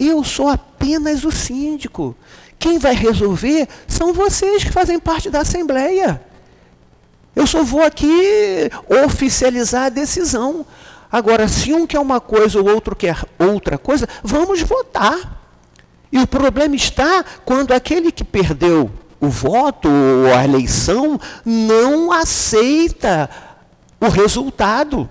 [0.00, 2.16] Eu sou apenas o síndico.
[2.58, 6.20] Quem vai resolver são vocês que fazem parte da assembleia.
[7.34, 8.70] Eu só vou aqui
[9.04, 10.66] oficializar a decisão.
[11.10, 15.40] Agora, se um quer uma coisa, o outro quer outra coisa, vamos votar.
[16.10, 23.30] E o problema está quando aquele que perdeu o voto ou a eleição não aceita
[24.00, 25.08] o resultado.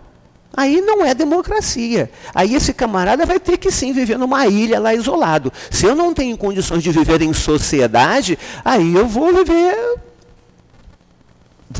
[0.56, 2.12] Aí não é democracia.
[2.36, 5.52] Aí esse camarada vai ter que sim viver numa ilha lá isolado.
[5.70, 9.98] Se eu não tenho condições de viver em sociedade, aí eu vou viver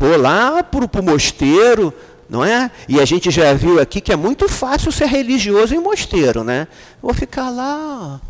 [0.02, 1.94] Vou lá para o mosteiro,
[2.28, 2.72] não é?
[2.88, 6.66] E a gente já viu aqui que é muito fácil ser religioso em mosteiro, né?
[7.00, 8.20] Vou ficar lá.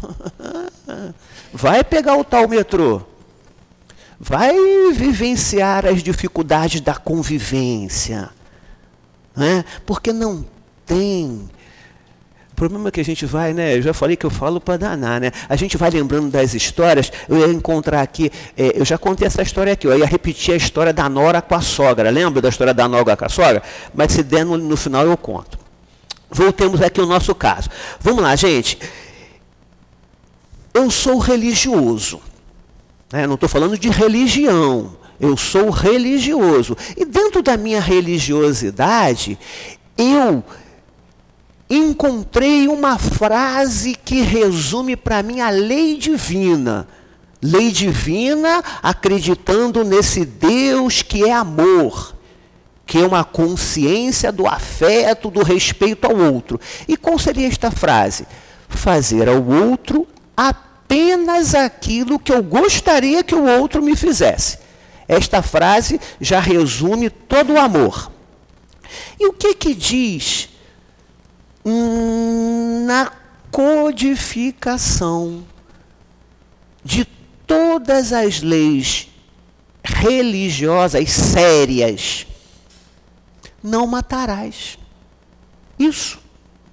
[1.50, 3.00] Vai pegar o tal metrô.
[4.20, 4.54] Vai
[4.92, 8.28] vivenciar as dificuldades da convivência.
[9.34, 9.64] Né?
[9.86, 10.44] Porque não
[10.84, 11.48] tem
[12.62, 13.76] problema é que a gente vai, né?
[13.76, 15.32] Eu já falei que eu falo para danar, né?
[15.48, 17.10] A gente vai lembrando das histórias.
[17.28, 19.88] Eu ia encontrar aqui, é, eu já contei essa história aqui.
[19.88, 22.08] Eu ia repetir a história da Nora com a sogra.
[22.08, 23.64] Lembra da história da Nora com a sogra?
[23.92, 25.58] Mas se der no, no final eu conto.
[26.30, 27.68] Voltemos aqui ao nosso caso.
[27.98, 28.78] Vamos lá, gente.
[30.72, 32.20] Eu sou religioso.
[33.12, 33.26] Né?
[33.26, 34.96] Não estou falando de religião.
[35.18, 36.76] Eu sou religioso.
[36.96, 39.36] E dentro da minha religiosidade,
[39.98, 40.44] eu
[41.76, 46.86] encontrei uma frase que resume para mim a lei divina.
[47.40, 52.14] Lei divina acreditando nesse Deus que é amor,
[52.86, 56.60] que é uma consciência do afeto, do respeito ao outro.
[56.86, 58.26] E qual seria esta frase?
[58.68, 60.06] Fazer ao outro
[60.36, 64.58] apenas aquilo que eu gostaria que o outro me fizesse.
[65.08, 68.12] Esta frase já resume todo o amor.
[69.18, 70.51] E o que que diz
[71.64, 73.12] na
[73.50, 75.44] codificação
[76.84, 77.04] de
[77.46, 79.08] todas as leis
[79.84, 82.26] religiosas sérias.
[83.62, 84.78] Não matarás.
[85.78, 86.18] Isso.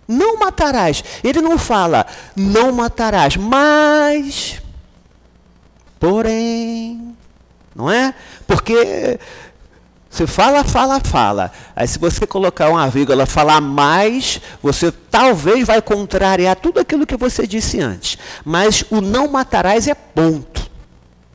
[0.08, 1.04] Não matarás.
[1.24, 4.60] Ele não fala não matarás, mas
[6.00, 7.16] porém,
[7.76, 8.16] não é?
[8.48, 9.20] Porque
[10.10, 11.52] você fala, fala, fala.
[11.76, 17.16] Aí se você colocar uma vírgula, falar mais, você talvez vai contrariar tudo aquilo que
[17.16, 18.18] você disse antes.
[18.44, 20.68] Mas o não matarás é ponto.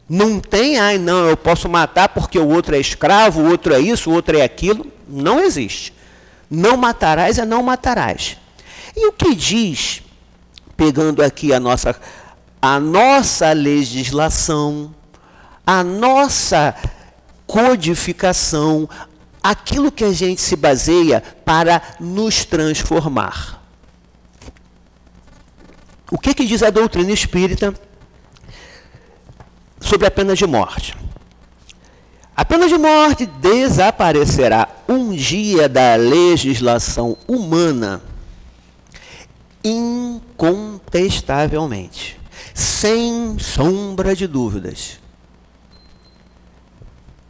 [0.09, 3.81] Não tem, ai não, eu posso matar porque o outro é escravo, o outro é
[3.81, 4.87] isso, o outro é aquilo.
[5.09, 5.95] Não existe.
[6.51, 8.37] Não matarás é não matarás.
[8.97, 10.03] E o que diz,
[10.77, 11.97] pegando aqui a nossa,
[12.61, 14.95] a nossa legislação,
[15.67, 16.75] a nossa
[17.47, 18.89] codificação,
[19.43, 23.63] aquilo que a gente se baseia para nos transformar.
[26.11, 27.75] O que, que diz a doutrina espírita
[29.81, 30.97] sobre a pena de morte?
[32.37, 38.03] A pena de morte desaparecerá um dia da legislação humana,
[39.63, 42.21] incontestavelmente,
[42.53, 44.99] sem sombra de dúvidas.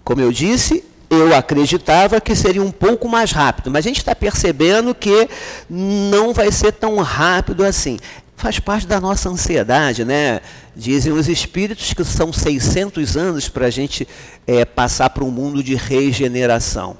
[0.05, 4.15] Como eu disse, eu acreditava que seria um pouco mais rápido, mas a gente está
[4.15, 5.29] percebendo que
[5.69, 7.99] não vai ser tão rápido assim.
[8.37, 10.41] Faz parte da nossa ansiedade, né?
[10.77, 14.07] Dizem os espíritos que são 600 anos para a gente
[14.47, 16.97] é, passar para um mundo de regeneração.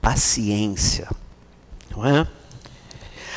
[0.00, 1.08] Paciência,
[1.96, 2.26] não é?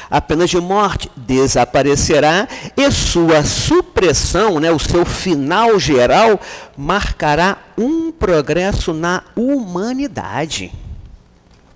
[0.09, 2.47] A pena de morte desaparecerá
[2.77, 6.39] e sua supressão, né, o seu final geral,
[6.77, 10.71] marcará um progresso na humanidade.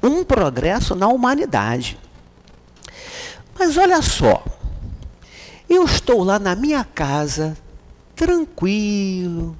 [0.01, 1.97] Um progresso na humanidade.
[3.57, 4.43] Mas olha só,
[5.67, 7.57] eu estou lá na minha casa,
[8.15, 9.57] tranquilo,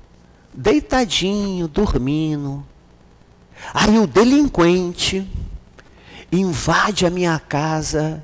[0.54, 2.66] deitadinho, dormindo.
[3.74, 5.28] Aí o delinquente
[6.32, 8.24] invade a minha casa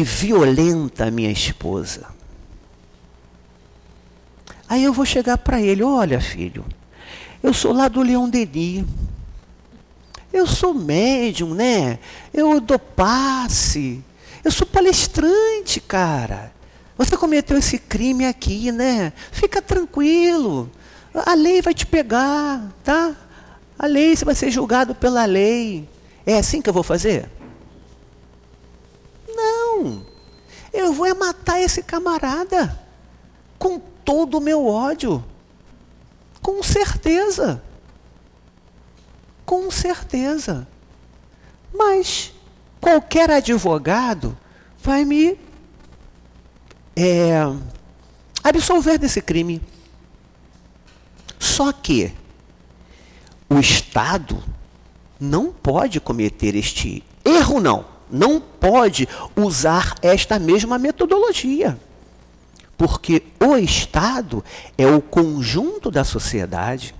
[0.00, 2.06] e violenta a minha esposa.
[4.68, 6.64] Aí eu vou chegar para ele: olha, filho,
[7.42, 8.84] eu sou lá do Leão Denis.
[10.32, 11.98] Eu sou médium, né?
[12.32, 14.04] Eu dou passe.
[14.44, 16.52] Eu sou palestrante, cara.
[16.98, 19.12] Você cometeu esse crime aqui, né?
[19.32, 20.70] Fica tranquilo.
[21.14, 23.16] A lei vai te pegar, tá?
[23.78, 25.88] A lei, você vai ser julgado pela lei.
[26.26, 27.28] É assim que eu vou fazer?
[29.78, 30.02] Não.
[30.72, 32.78] Eu vou é matar esse camarada
[33.58, 35.24] com todo o meu ódio.
[36.42, 37.62] Com certeza.
[39.44, 40.68] Com certeza.
[41.74, 42.32] Mas
[42.80, 44.36] qualquer advogado
[44.78, 45.38] vai me
[46.96, 47.40] é,
[48.42, 49.60] absolver desse crime.
[51.38, 52.12] Só que
[53.48, 54.42] o Estado
[55.18, 57.97] não pode cometer este erro, não.
[58.10, 61.78] Não pode usar esta mesma metodologia.
[62.76, 64.44] Porque o Estado
[64.76, 66.94] é o conjunto da sociedade.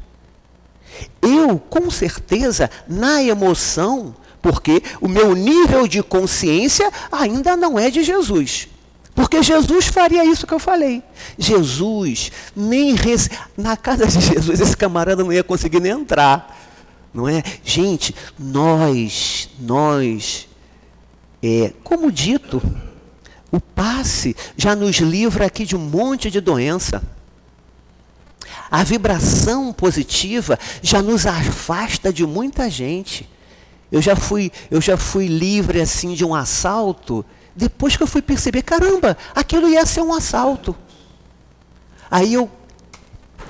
[1.23, 8.03] Eu, com certeza, na emoção, porque o meu nível de consciência ainda não é de
[8.03, 8.69] Jesus.
[9.15, 11.03] Porque Jesus faria isso que eu falei.
[11.37, 13.31] Jesus nem rece...
[13.57, 16.57] na casa de Jesus esse camarada não ia conseguir nem entrar,
[17.13, 17.43] não é?
[17.65, 20.48] Gente, nós, nós,
[21.43, 22.63] é, como dito,
[23.51, 27.03] o passe já nos livra aqui de um monte de doença.
[28.71, 33.29] A vibração positiva já nos afasta de muita gente.
[33.91, 37.25] Eu já fui, eu já fui livre assim de um assalto
[37.59, 40.77] depois que eu fui perceber, caramba, aquilo ia ser um assalto.
[42.09, 42.49] Aí eu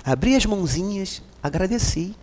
[0.03, 2.17] abri as mãozinhas, agradeci.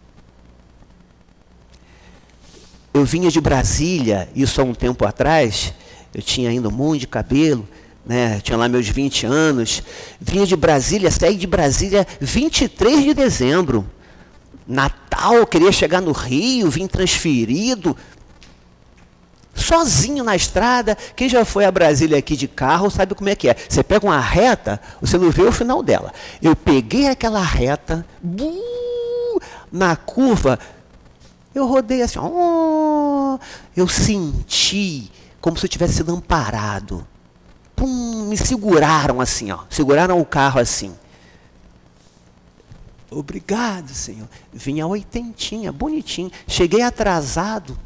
[2.96, 5.74] Eu vinha de Brasília, isso há um tempo atrás,
[6.14, 7.68] eu tinha ainda um monte de cabelo,
[8.06, 8.39] né?
[8.39, 9.84] tinha lá meus 20 anos.
[10.18, 13.86] Vinha de Brasília, saí de Brasília 23 de dezembro.
[14.66, 17.98] Natal, queria chegar no Rio, vim transferido,
[19.54, 20.98] sozinho na estrada.
[21.18, 23.58] Quem já foi a Brasília aqui de carro sabe como é que é.
[23.68, 26.14] Você pega uma reta, você não vê o final dela.
[26.41, 28.06] Eu peguei aquela reta,
[29.70, 30.58] na curva,
[31.56, 33.39] eu rodei assim, ó,
[33.76, 37.08] eu senti como se eu tivesse sido amparado.
[37.76, 40.93] Pum, me seguraram assim, ó, seguraram o carro assim.
[43.10, 44.28] Obrigado, Senhor.
[44.51, 46.30] Vinha oitentinha, bonitinho.
[46.47, 47.78] Cheguei atrasado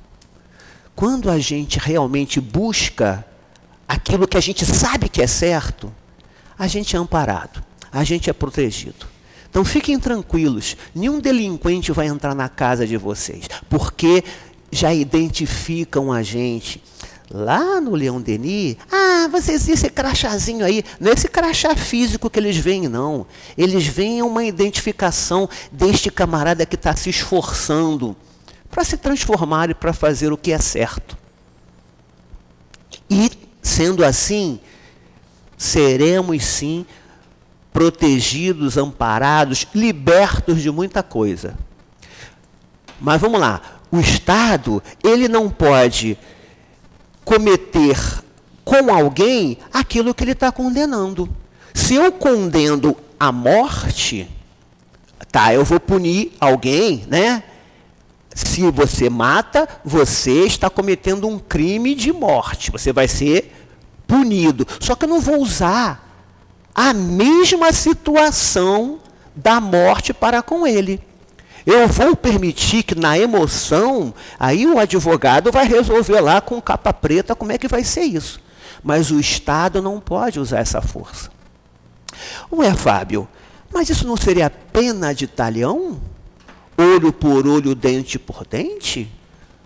[0.96, 3.26] quando a gente realmente busca
[3.88, 5.94] aquilo que a gente sabe que é certo,
[6.58, 9.08] a gente é amparado, a gente é protegido.
[9.50, 14.24] Então fiquem tranquilos, nenhum delinquente vai entrar na casa de vocês, porque
[14.72, 16.82] já identificam a gente.
[17.32, 22.40] Lá no Leão Denis, ah, vocês esse crachazinho aí, não é esse crachá físico que
[22.40, 23.26] eles veem, não.
[23.56, 28.16] Eles veem uma identificação deste camarada que está se esforçando
[28.70, 31.16] para se transformar e para fazer o que é certo.
[33.10, 33.32] E,
[33.62, 34.60] sendo assim,
[35.58, 36.86] seremos sim
[37.72, 41.58] protegidos, amparados, libertos de muita coisa.
[43.00, 43.62] Mas vamos lá,
[43.92, 46.18] o Estado, ele não pode
[47.24, 47.98] cometer
[48.64, 51.30] com alguém aquilo que ele está condenando.
[51.74, 54.30] Se eu condeno a morte,
[55.32, 57.44] tá, eu vou punir alguém, né?
[58.34, 62.72] Se você mata, você está cometendo um crime de morte.
[62.72, 63.54] Você vai ser
[64.08, 64.66] punido.
[64.80, 66.09] Só que eu não vou usar
[66.82, 69.00] a mesma situação
[69.36, 71.04] da morte para com ele.
[71.66, 77.36] Eu vou permitir que na emoção, aí o advogado vai resolver lá com capa preta
[77.36, 78.40] como é que vai ser isso.
[78.82, 81.30] Mas o Estado não pode usar essa força.
[82.50, 83.28] Ué, Fábio,
[83.70, 86.00] mas isso não seria pena de talhão?
[86.78, 89.12] olho por olho, dente por dente?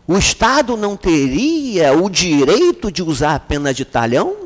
[0.08, 4.43] O Estado não teria o direito de usar a pena de talhão?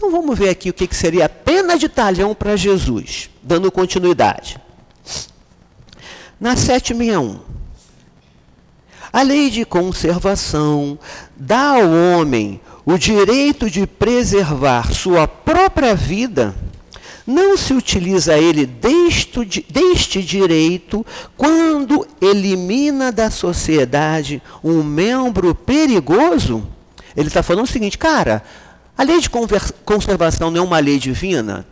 [0.00, 4.58] Então vamos ver aqui o que seria a pena de talhão para Jesus, dando continuidade.
[6.40, 7.38] Na 761.
[9.12, 10.98] A lei de conservação
[11.36, 16.54] dá ao homem o direito de preservar sua própria vida.
[17.26, 21.04] Não se utiliza ele deste, deste direito
[21.36, 26.66] quando elimina da sociedade um membro perigoso?
[27.14, 28.42] Ele está falando o seguinte, cara,
[29.00, 29.30] a lei de
[29.82, 31.66] conservação não é uma lei divina?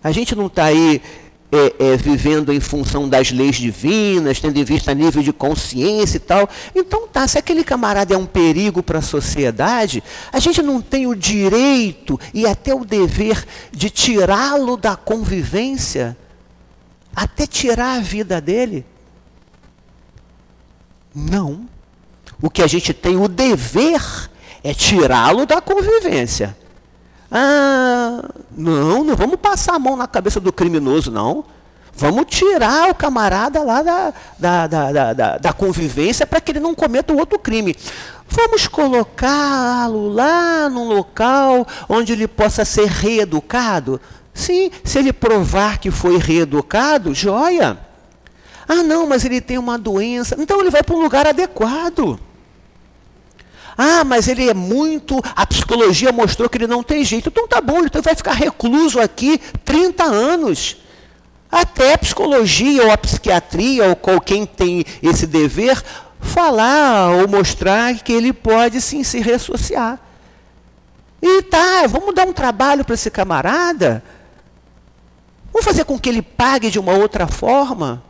[0.00, 1.02] A gente não está aí
[1.50, 6.20] é, é, vivendo em função das leis divinas, tendo em vista nível de consciência e
[6.20, 6.48] tal.
[6.76, 11.04] Então tá, se aquele camarada é um perigo para a sociedade, a gente não tem
[11.08, 16.16] o direito e até o dever de tirá-lo da convivência,
[17.12, 18.86] até tirar a vida dele?
[21.12, 21.68] Não.
[22.40, 24.30] O que a gente tem o dever
[24.62, 26.56] é tirá-lo da convivência.
[27.30, 28.22] Ah,
[28.56, 31.44] não, não vamos passar a mão na cabeça do criminoso, não.
[31.94, 36.74] Vamos tirar o camarada lá da, da, da, da, da convivência para que ele não
[36.74, 37.74] cometa outro crime.
[38.28, 44.00] Vamos colocá-lo lá num local onde ele possa ser reeducado?
[44.32, 47.76] Sim, se ele provar que foi reeducado, joia.
[48.68, 50.36] Ah, não, mas ele tem uma doença.
[50.38, 52.20] Então ele vai para um lugar adequado.
[53.80, 55.22] Ah, mas ele é muito.
[55.36, 57.28] A psicologia mostrou que ele não tem jeito.
[57.28, 60.78] Então tá bom, então vai ficar recluso aqui 30 anos.
[61.50, 65.80] Até a psicologia ou a psiquiatria ou quem tem esse dever
[66.20, 70.00] falar ou mostrar que ele pode sim se reassociar.
[71.22, 74.02] E tá, vamos dar um trabalho para esse camarada.
[75.52, 78.02] Vamos fazer com que ele pague de uma outra forma.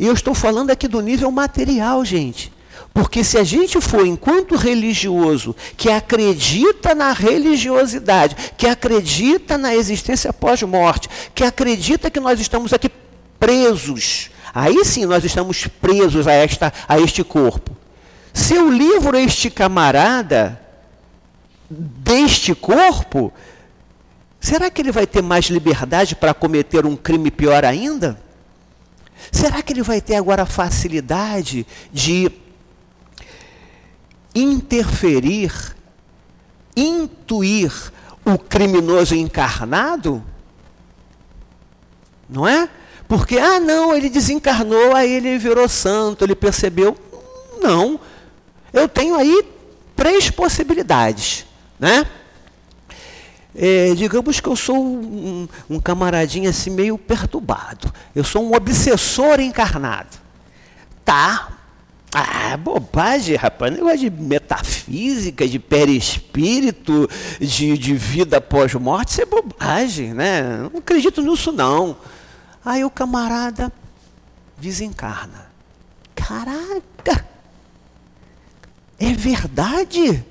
[0.00, 2.55] E eu estou falando aqui do nível material, gente.
[2.96, 10.32] Porque se a gente for, enquanto religioso, que acredita na religiosidade, que acredita na existência
[10.32, 12.90] pós-morte, que acredita que nós estamos aqui
[13.38, 17.76] presos, aí sim nós estamos presos a, esta, a este corpo.
[18.32, 20.58] Se eu livro este camarada
[21.68, 23.30] deste corpo,
[24.40, 28.18] será que ele vai ter mais liberdade para cometer um crime pior ainda?
[29.30, 32.32] Será que ele vai ter agora facilidade de
[34.36, 35.52] interferir,
[36.76, 37.72] intuir
[38.24, 40.22] o criminoso encarnado?
[42.28, 42.68] Não é?
[43.08, 46.96] Porque, ah, não, ele desencarnou, aí ele virou santo, ele percebeu.
[47.62, 47.98] Não.
[48.72, 49.48] Eu tenho aí
[49.94, 51.46] três possibilidades,
[51.78, 52.06] né?
[53.58, 57.90] É, digamos que eu sou um, um camaradinho assim meio perturbado.
[58.14, 60.18] Eu sou um obsessor encarnado.
[61.02, 61.55] Tá,
[62.18, 63.74] ah, bobagem, rapaz.
[63.74, 67.06] Negócio de metafísica, de perispírito,
[67.38, 70.42] de, de vida pós-morte, isso é bobagem, né?
[70.72, 71.94] Não acredito nisso, não.
[72.64, 73.70] Aí o camarada
[74.56, 75.50] desencarna.
[76.14, 77.26] Caraca!
[78.98, 80.24] É verdade?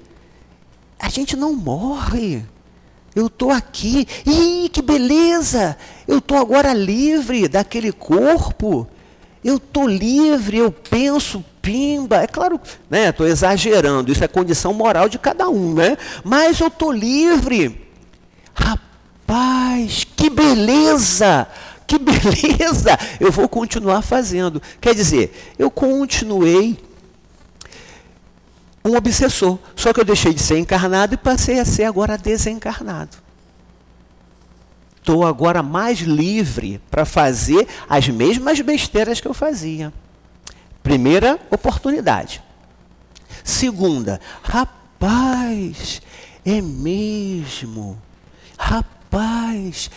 [1.00, 2.44] A gente não morre.
[3.16, 4.08] Eu estou aqui.
[4.26, 5.78] Ih, que beleza!
[6.08, 8.88] Eu estou agora livre daquele corpo.
[9.44, 12.18] Eu estou livre, eu penso, pimba.
[12.18, 13.10] É claro, né?
[13.10, 15.98] Estou exagerando, isso é condição moral de cada um, né?
[16.24, 17.90] Mas eu estou livre.
[18.54, 21.48] Rapaz, que beleza!
[21.88, 22.98] Que beleza!
[23.20, 24.62] Eu vou continuar fazendo.
[24.80, 26.78] Quer dizer, eu continuei
[28.84, 29.58] um obsessor.
[29.76, 33.26] Só que eu deixei de ser encarnado e passei a ser agora desencarnado
[35.06, 39.94] estou agora mais livre para fazer as mesmas besteiras que eu fazia.
[40.86, 42.44] Primeira oportunidade.
[43.44, 46.00] Segunda, rapaz,
[46.46, 48.00] é mesmo.
[48.56, 49.90] Rapaz,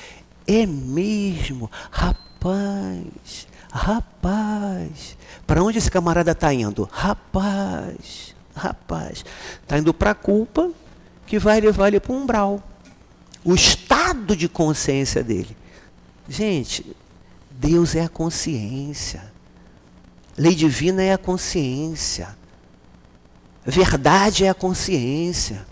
[0.46, 1.70] é mesmo.
[1.90, 5.18] Rapaz, rapaz.
[5.46, 6.88] Para onde esse camarada está indo?
[6.90, 9.26] Rapaz, rapaz.
[9.60, 10.70] Está indo para a culpa
[11.26, 12.62] que vai levar ele para um umbral
[13.44, 15.54] o estado de consciência dele.
[16.26, 16.96] Gente,
[17.50, 19.36] Deus é a consciência.
[20.38, 22.36] Lei divina é a consciência.
[23.66, 25.66] Verdade é a consciência.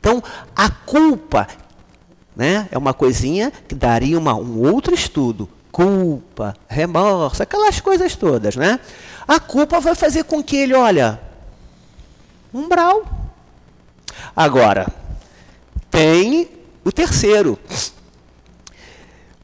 [0.00, 0.22] Então,
[0.56, 1.46] a culpa
[2.34, 5.48] né, é uma coisinha que daria uma, um outro estudo.
[5.70, 8.80] Culpa, remorso, aquelas coisas todas, né?
[9.28, 11.20] A culpa vai fazer com que ele, olha,
[12.52, 13.06] umbral.
[14.34, 14.86] Agora,
[15.90, 16.50] tem
[16.84, 17.58] o terceiro.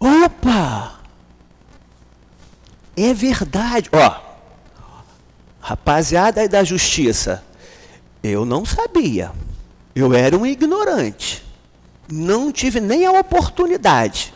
[0.00, 0.98] Opa!
[2.96, 3.88] É verdade.
[3.92, 4.27] Ó,
[5.68, 7.44] rapaziada da justiça,
[8.22, 9.30] eu não sabia.
[9.94, 11.44] Eu era um ignorante.
[12.10, 14.32] Não tive nem a oportunidade.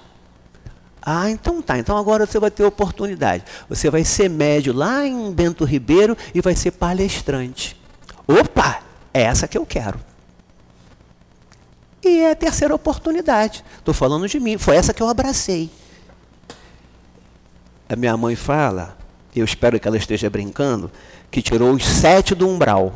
[1.01, 1.79] Ah, então tá.
[1.79, 3.45] Então agora você vai ter oportunidade.
[3.67, 7.81] Você vai ser médio lá em Bento Ribeiro e vai ser palestrante.
[8.29, 8.83] Opa,
[9.15, 9.99] é essa que eu quero.
[12.05, 13.65] E é a terceira oportunidade.
[13.79, 14.59] Estou falando de mim.
[14.59, 15.71] Foi essa que eu abracei.
[17.89, 18.99] A minha mãe fala,
[19.35, 20.91] eu espero que ela esteja brincando,
[21.33, 22.93] que tirou os sete do umbral.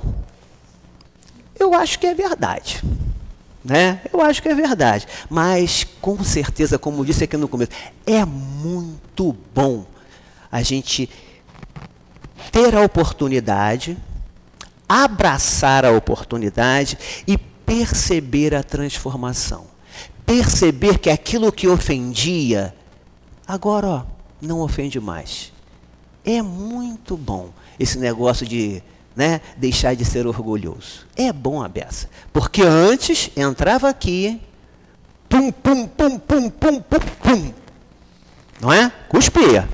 [1.58, 2.82] Eu acho que é verdade.
[3.64, 4.02] Né?
[4.12, 5.08] Eu acho que é verdade.
[5.28, 7.72] Mas, com certeza, como disse aqui no começo,
[8.06, 9.86] é muito bom
[10.52, 11.08] a gente
[12.52, 13.96] ter a oportunidade,
[14.86, 19.64] abraçar a oportunidade e perceber a transformação.
[20.26, 22.74] Perceber que aquilo que ofendia,
[23.48, 24.02] agora ó,
[24.40, 25.52] não ofende mais.
[26.24, 28.82] É muito bom esse negócio de
[29.14, 31.06] né, deixar de ser orgulhoso.
[31.16, 32.08] É bom a beça.
[32.32, 34.40] Porque antes entrava aqui,
[35.28, 37.54] pum, pum, pum, pum, pum, pum, pum.
[38.60, 38.90] Não é?
[39.08, 39.68] Cuspia.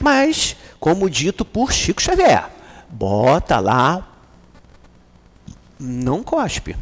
[0.00, 2.50] Mas, como dito por Chico Xavier,
[2.88, 4.08] bota lá,
[5.78, 6.76] não cospe.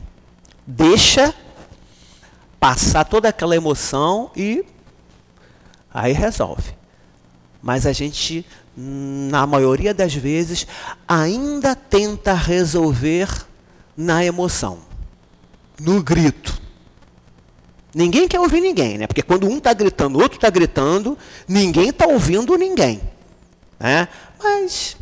[0.66, 1.34] Deixa
[2.60, 4.64] passar toda aquela emoção e
[5.92, 6.74] aí resolve.
[7.62, 8.46] Mas a gente
[8.76, 10.66] na maioria das vezes,
[11.06, 13.28] ainda tenta resolver
[13.96, 14.78] na emoção,
[15.78, 16.60] no grito.
[17.94, 19.06] Ninguém quer ouvir ninguém, né?
[19.06, 21.18] Porque quando um está gritando, o outro está gritando,
[21.48, 23.00] ninguém está ouvindo ninguém.
[23.78, 24.06] Né?
[24.42, 24.96] Mas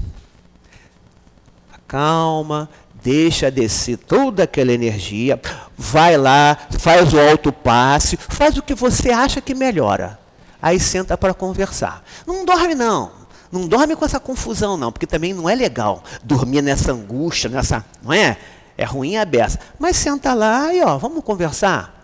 [1.86, 2.68] calma,
[3.02, 5.40] deixa descer toda aquela energia,
[5.76, 10.18] vai lá, faz o alto passe, faz o que você acha que melhora.
[10.60, 12.04] Aí senta para conversar.
[12.26, 13.17] Não dorme não.
[13.51, 17.84] Não dorme com essa confusão, não, porque também não é legal dormir nessa angústia, nessa.
[18.03, 18.36] Não é?
[18.76, 19.59] É ruim a beça.
[19.78, 21.99] Mas senta lá e ó, vamos conversar.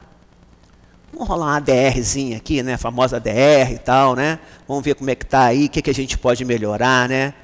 [1.13, 2.75] Vamos rolar uma DRzinha aqui, né?
[2.75, 4.39] A famosa DR e tal, né?
[4.67, 7.35] Vamos ver como é que tá aí, o que, que a gente pode melhorar, né?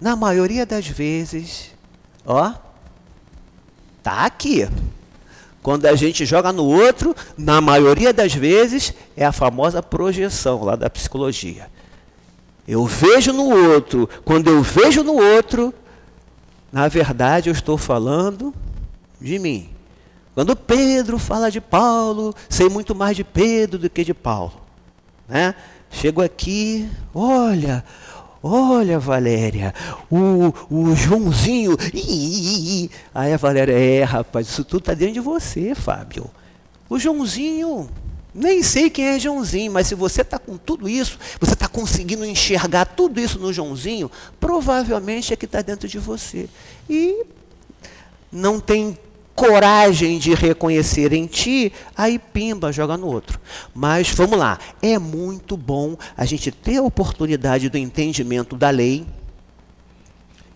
[0.00, 1.70] Na maioria das vezes,
[2.24, 2.52] ó,
[4.02, 4.68] tá aqui.
[5.62, 10.76] Quando a gente joga no outro, na maioria das vezes, é a famosa projeção lá
[10.76, 11.68] da psicologia.
[12.66, 14.08] Eu vejo no outro.
[14.24, 15.74] Quando eu vejo no outro,
[16.72, 18.54] na verdade eu estou falando
[19.20, 19.68] de mim.
[20.34, 24.54] Quando Pedro fala de Paulo, sei muito mais de Pedro do que de Paulo.
[25.28, 25.54] Né?
[25.90, 27.84] Chego aqui, olha,
[28.42, 29.74] olha Valéria,
[30.10, 31.76] o, o Joãozinho.
[31.92, 36.30] Ii, ii, Aí a Valéria, é rapaz, isso tudo está dentro de você, Fábio.
[36.88, 37.90] O Joãozinho,
[38.34, 42.24] nem sei quem é Joãozinho, mas se você está com tudo isso, você está conseguindo
[42.24, 44.10] enxergar tudo isso no Joãozinho,
[44.40, 46.48] provavelmente é que está dentro de você.
[46.88, 47.24] E
[48.30, 48.96] não tem
[49.34, 53.40] coragem de reconhecer em ti, aí pimba, joga no outro.
[53.74, 59.06] Mas vamos lá, é muito bom a gente ter a oportunidade do entendimento da lei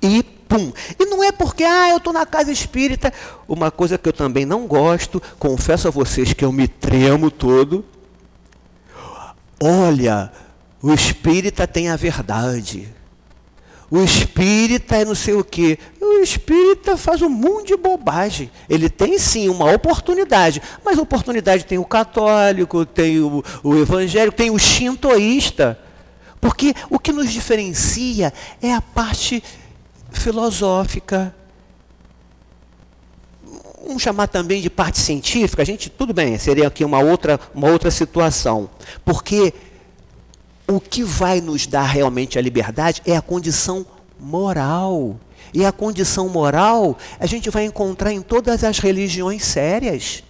[0.03, 0.72] e pum.
[0.99, 3.12] E não é porque, ah, eu estou na casa espírita.
[3.49, 7.84] Uma coisa que eu também não gosto, confesso a vocês que eu me tremo todo.
[9.61, 10.30] Olha,
[10.82, 12.94] o espírita tem a verdade.
[13.88, 15.78] O espírita é não sei o quê.
[16.01, 18.51] O espírita faz um monte de bobagem.
[18.68, 24.51] Ele tem sim uma oportunidade, mas oportunidade tem o católico, tem o, o evangélico, tem
[24.51, 25.78] o shintoísta.
[26.40, 29.42] Porque o que nos diferencia é a parte
[30.16, 31.34] filosófica,
[33.86, 37.70] vamos chamar também de parte científica, a gente, tudo bem, seria aqui uma outra, uma
[37.70, 38.68] outra situação.
[39.04, 39.54] Porque
[40.66, 43.86] o que vai nos dar realmente a liberdade é a condição
[44.18, 45.16] moral.
[45.54, 50.24] E a condição moral a gente vai encontrar em todas as religiões sérias.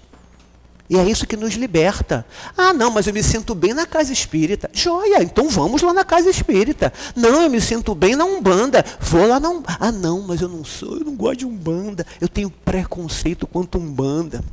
[0.89, 2.25] E é isso que nos liberta.
[2.57, 4.71] Ah, não, mas eu me sinto bem na casa espírita.
[4.73, 6.93] Joia, então vamos lá na casa espírita.
[7.15, 8.85] Não, eu me sinto bem na Umbanda.
[9.01, 9.77] Vou lá na Umbanda.
[9.81, 12.07] Ah, não, mas eu não sou, eu não gosto de Umbanda.
[12.21, 14.45] Eu tenho preconceito quanto Umbanda.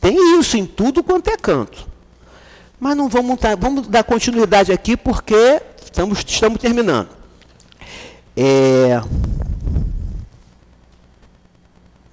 [0.00, 1.88] Tem isso em tudo quanto é canto.
[2.78, 7.08] Mas não vamos, dar, vamos dar continuidade aqui porque estamos, estamos terminando.
[8.36, 9.00] É...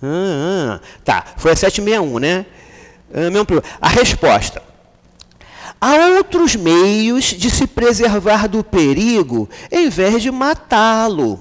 [0.03, 2.45] Ah, ah, tá, foi a 761, né?
[3.82, 4.62] A resposta.
[5.80, 11.39] Há outros meios de se preservar do perigo em vez de matá-lo.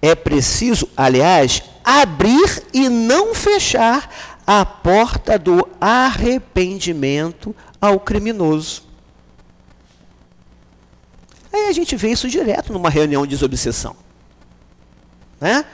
[0.00, 4.10] É preciso, aliás, abrir e não fechar
[4.46, 8.84] a porta do arrependimento ao criminoso.
[11.52, 13.96] Aí a gente vê isso direto numa reunião de desobsessão.
[15.40, 15.64] Né?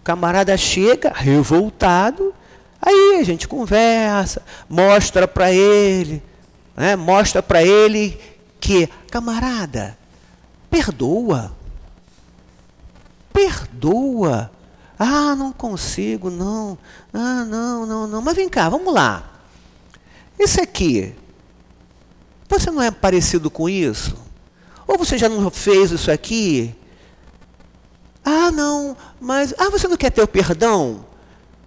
[0.00, 2.34] O camarada chega revoltado,
[2.80, 6.22] Aí a gente conversa, mostra para ele
[6.80, 8.18] né, mostra para ele
[8.58, 9.98] que, camarada,
[10.70, 11.54] perdoa.
[13.32, 14.50] Perdoa.
[14.98, 16.78] Ah, não consigo, não.
[17.12, 18.22] Ah, não, não, não.
[18.22, 19.30] Mas vem cá, vamos lá.
[20.38, 21.14] Esse aqui,
[22.48, 24.16] você não é parecido com isso?
[24.86, 26.74] Ou você já não fez isso aqui?
[28.24, 29.54] Ah, não, mas.
[29.58, 31.04] Ah, você não quer ter o perdão?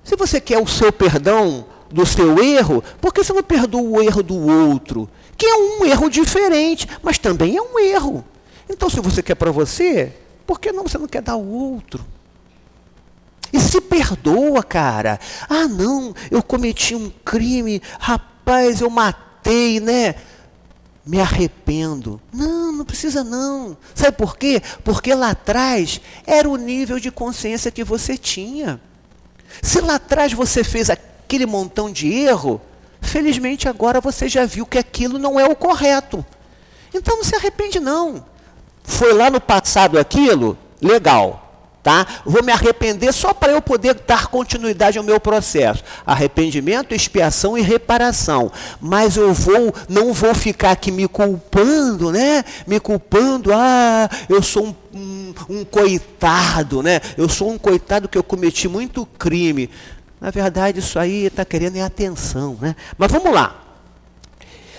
[0.04, 4.02] Se você quer o seu perdão do seu erro, por que você não perdoa o
[4.02, 5.10] erro do outro?
[5.38, 8.26] Que é um erro diferente, mas também é um erro.
[8.70, 10.14] Então, se você quer para você,
[10.46, 12.06] por que não você não quer dar ao outro?
[13.52, 15.20] E se perdoa, cara.
[15.48, 20.16] Ah, não, eu cometi um crime, rapaz, eu matei, né?
[21.06, 22.20] Me arrependo.
[22.34, 23.78] Não, não precisa não.
[23.94, 24.62] Sabe por quê?
[24.84, 28.82] Porque lá atrás era o nível de consciência que você tinha.
[29.62, 32.62] Se lá atrás você fez aquele montão de erro,
[33.02, 36.26] felizmente agora você já viu que aquilo não é o correto.
[36.94, 38.26] Então não se arrepende não.
[38.84, 40.58] Foi lá no passado aquilo?
[40.82, 41.43] Legal.
[41.84, 42.08] Tá?
[42.26, 45.84] Vou me arrepender só para eu poder dar continuidade ao meu processo.
[46.06, 48.50] Arrependimento, expiação e reparação.
[48.80, 52.46] Mas eu vou, não vou ficar aqui me culpando, né?
[52.66, 57.02] Me culpando, ah, eu sou um, um, um coitado, né?
[57.18, 59.70] Eu sou um coitado que eu cometi muito crime.
[60.22, 62.78] Na verdade, isso aí está querendo é atenção, né?
[62.98, 63.63] Mas vamos lá.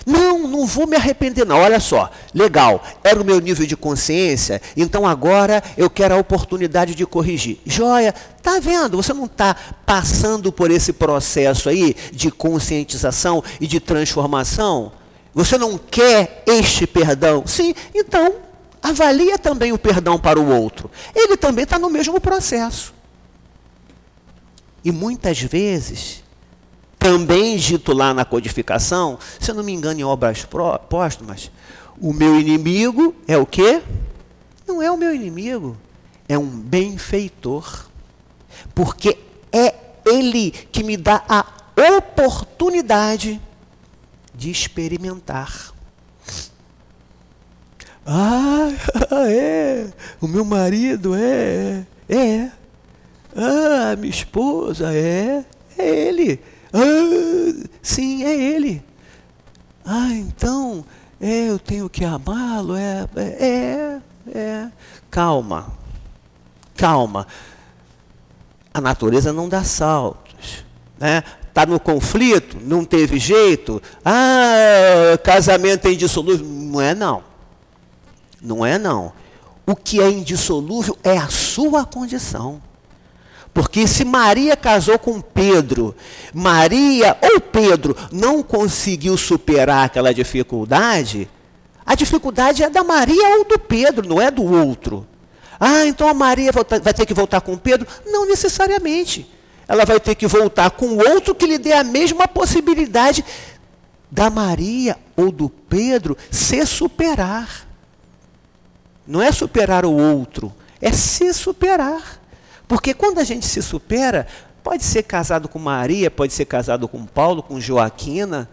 [0.05, 1.57] Não, não vou me arrepender, não.
[1.57, 6.93] Olha só, legal, era o meu nível de consciência, então agora eu quero a oportunidade
[6.93, 7.59] de corrigir.
[7.65, 8.97] Joia, tá vendo?
[8.97, 14.91] Você não está passando por esse processo aí de conscientização e de transformação?
[15.33, 17.43] Você não quer este perdão?
[17.47, 18.35] Sim, então
[18.83, 20.91] avalia também o perdão para o outro.
[21.15, 22.93] Ele também está no mesmo processo.
[24.83, 26.23] E muitas vezes
[27.05, 30.43] também dito lá na codificação, se eu não me engano em obras
[30.89, 31.51] póstumas,
[32.01, 33.83] o meu inimigo é o quê?
[34.67, 35.77] Não é o meu inimigo,
[36.27, 37.85] é um benfeitor.
[38.73, 39.19] Porque
[39.51, 41.45] é ele que me dá a
[41.95, 43.39] oportunidade
[44.33, 45.75] de experimentar.
[48.03, 48.71] Ah,
[49.29, 52.49] é, o meu marido é, é.
[53.35, 55.45] Ah, minha esposa é,
[55.77, 56.54] é ele.
[56.75, 58.83] Ah, sim, é ele.
[59.85, 60.83] Ah, então
[61.21, 62.75] é, eu tenho que amá-lo.
[62.75, 64.01] É, é,
[64.33, 64.71] é.
[65.09, 65.71] Calma,
[66.75, 67.25] calma.
[68.73, 70.65] A natureza não dá saltos.
[70.99, 71.23] Né?
[71.47, 73.81] Está no conflito, não teve jeito.
[74.03, 76.45] Ah, casamento é indissolúvel.
[76.45, 77.23] Não é não.
[78.41, 79.13] Não é não.
[79.65, 82.61] O que é indissolúvel é a sua condição.
[83.55, 85.95] Porque se Maria casou com Pedro,
[86.33, 91.29] Maria ou Pedro não conseguiu superar aquela dificuldade,
[91.85, 95.07] a dificuldade é da Maria ou do Pedro, não é do outro.
[95.57, 97.87] Ah, então a Maria vai ter que voltar com Pedro?
[98.05, 99.25] Não necessariamente.
[99.65, 103.23] Ela vai ter que voltar com outro que lhe dê a mesma possibilidade
[104.11, 107.65] da Maria ou do Pedro se superar.
[109.07, 112.24] Não é superar o outro, é se superar.
[112.67, 114.27] Porque quando a gente se supera,
[114.63, 118.49] pode ser casado com Maria, pode ser casado com Paulo, com Joaquina,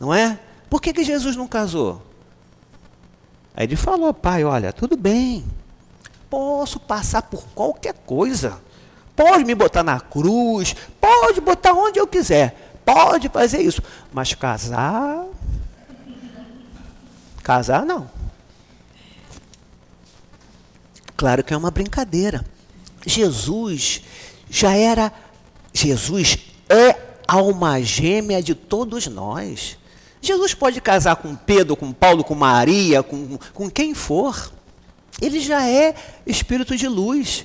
[0.00, 0.38] não é?
[0.68, 2.02] Por que, que Jesus não casou?
[3.54, 5.44] Aí ele falou, pai, olha, tudo bem,
[6.28, 8.58] posso passar por qualquer coisa.
[9.14, 13.82] Pode me botar na cruz, pode botar onde eu quiser, pode fazer isso.
[14.12, 15.26] Mas casar.
[17.42, 18.10] Casar não.
[21.16, 22.44] Claro que é uma brincadeira.
[23.06, 24.02] Jesus
[24.48, 25.12] já era,
[25.72, 26.38] Jesus
[26.68, 26.96] é
[27.26, 29.78] alma gêmea de todos nós.
[30.20, 34.52] Jesus pode casar com Pedro, com Paulo, com Maria, com, com quem for.
[35.20, 35.94] Ele já é
[36.26, 37.44] espírito de luz.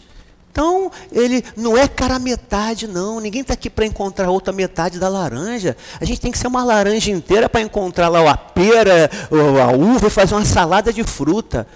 [0.51, 3.19] Então, ele não é cara metade, não.
[3.19, 5.77] Ninguém está aqui para encontrar outra metade da laranja.
[6.01, 10.07] A gente tem que ser uma laranja inteira para encontrar lá a pera, a uva
[10.07, 11.67] e fazer uma salada de fruta.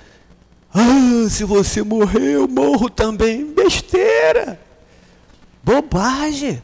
[0.74, 3.46] Ah, se você morrer, eu morro também.
[3.54, 4.60] Besteira!
[5.64, 6.62] Bobagem!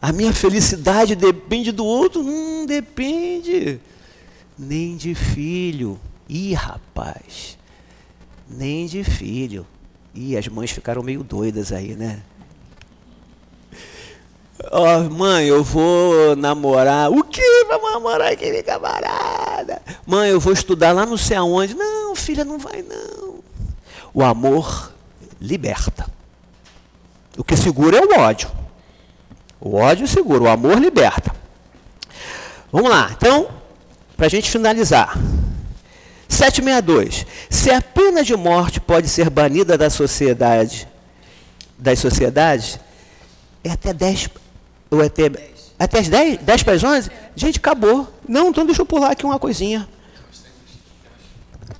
[0.00, 2.22] A minha felicidade depende do outro?
[2.22, 3.80] Não depende.
[4.58, 6.00] Nem de filho.
[6.28, 7.56] Ih, rapaz.
[8.48, 9.66] Nem de filho.
[10.14, 12.22] Ih, as mães ficaram meio doidas aí, né?
[14.70, 17.10] Ó, oh, mãe, eu vou namorar.
[17.10, 17.64] O que?
[17.64, 19.82] Vai namorar aquele camarada?
[20.06, 21.74] Mãe, eu vou estudar lá não sei aonde.
[21.74, 21.91] Não,
[22.22, 23.40] filha, não vai não.
[24.14, 24.92] O amor
[25.40, 26.06] liberta.
[27.36, 28.50] O que segura é o ódio.
[29.60, 31.34] O ódio segura, o amor liberta.
[32.70, 33.10] Vamos lá.
[33.12, 33.48] Então,
[34.16, 35.18] para a gente finalizar.
[36.28, 37.26] 762.
[37.50, 40.88] Se a pena de morte pode ser banida da sociedade,
[41.78, 42.80] das sociedades,
[43.62, 44.30] é até 10,
[44.90, 45.30] ou é até,
[45.78, 47.10] até as 10, 10 para as 11?
[47.36, 48.08] Gente, acabou.
[48.28, 49.88] Não, então deixa eu pular aqui uma coisinha.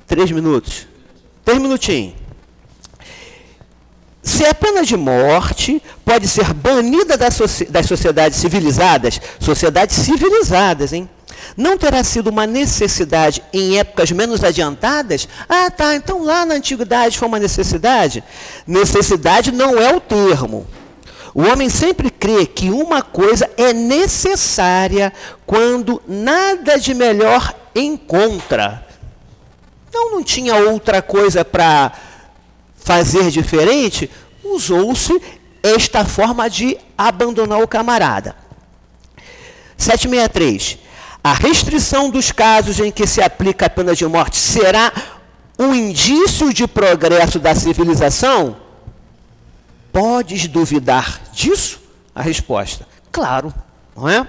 [0.07, 0.87] Três minutos.
[1.45, 2.15] Três minutinhos.
[4.23, 7.39] Se a pena de morte pode ser banida das,
[7.69, 11.09] das sociedades civilizadas, sociedades civilizadas, hein?
[11.57, 15.29] Não terá sido uma necessidade em épocas menos adiantadas?
[15.49, 18.23] Ah, tá, então lá na antiguidade foi uma necessidade?
[18.67, 20.67] Necessidade não é o termo.
[21.35, 25.13] O homem sempre crê que uma coisa é necessária
[25.45, 28.82] quando nada de melhor encontra.
[29.93, 31.93] Não, não tinha outra coisa para
[32.77, 34.11] fazer diferente,
[34.43, 35.21] usou-se
[35.63, 38.35] esta forma de abandonar o camarada.
[39.77, 40.79] 763.
[41.23, 44.93] A restrição dos casos em que se aplica a pena de morte será
[45.59, 48.57] um indício de progresso da civilização?
[49.93, 51.81] Podes duvidar disso?
[52.15, 53.55] A resposta: claro,
[53.97, 54.27] não é?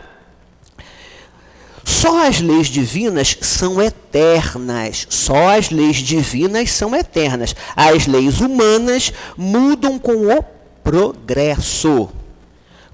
[1.83, 5.05] Só as leis divinas são eternas.
[5.09, 7.55] Só as leis divinas são eternas.
[7.75, 10.43] As leis humanas mudam com o
[10.83, 12.09] progresso.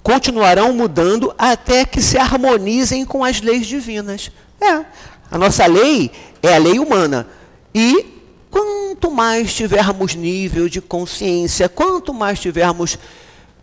[0.02, 4.32] Continuarão mudando até que se harmonizem com as leis divinas.
[4.60, 4.86] É.
[5.32, 6.12] A nossa lei
[6.42, 7.28] é a lei humana.
[7.74, 8.06] E
[8.50, 12.98] quanto mais tivermos nível de consciência, quanto mais tivermos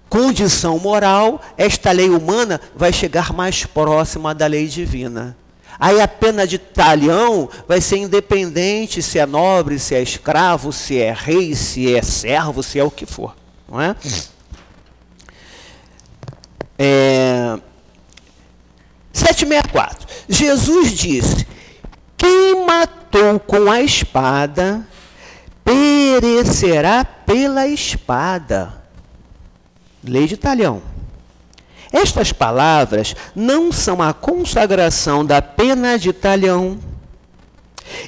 [0.08, 5.36] condição moral, esta lei humana vai chegar mais próxima da lei divina.
[5.78, 10.98] Aí a pena de talhão vai ser independente se é nobre, se é escravo, se
[10.98, 13.36] é rei, se é servo, se é o que for.
[13.68, 13.94] Não é?
[16.78, 17.58] é
[19.12, 20.06] 764.
[20.28, 21.46] Jesus disse:
[22.16, 24.86] Quem matou com a espada
[25.64, 28.75] perecerá pela espada.
[30.06, 30.82] Lei de talhão.
[31.92, 36.78] Estas palavras não são a consagração da pena de talhão.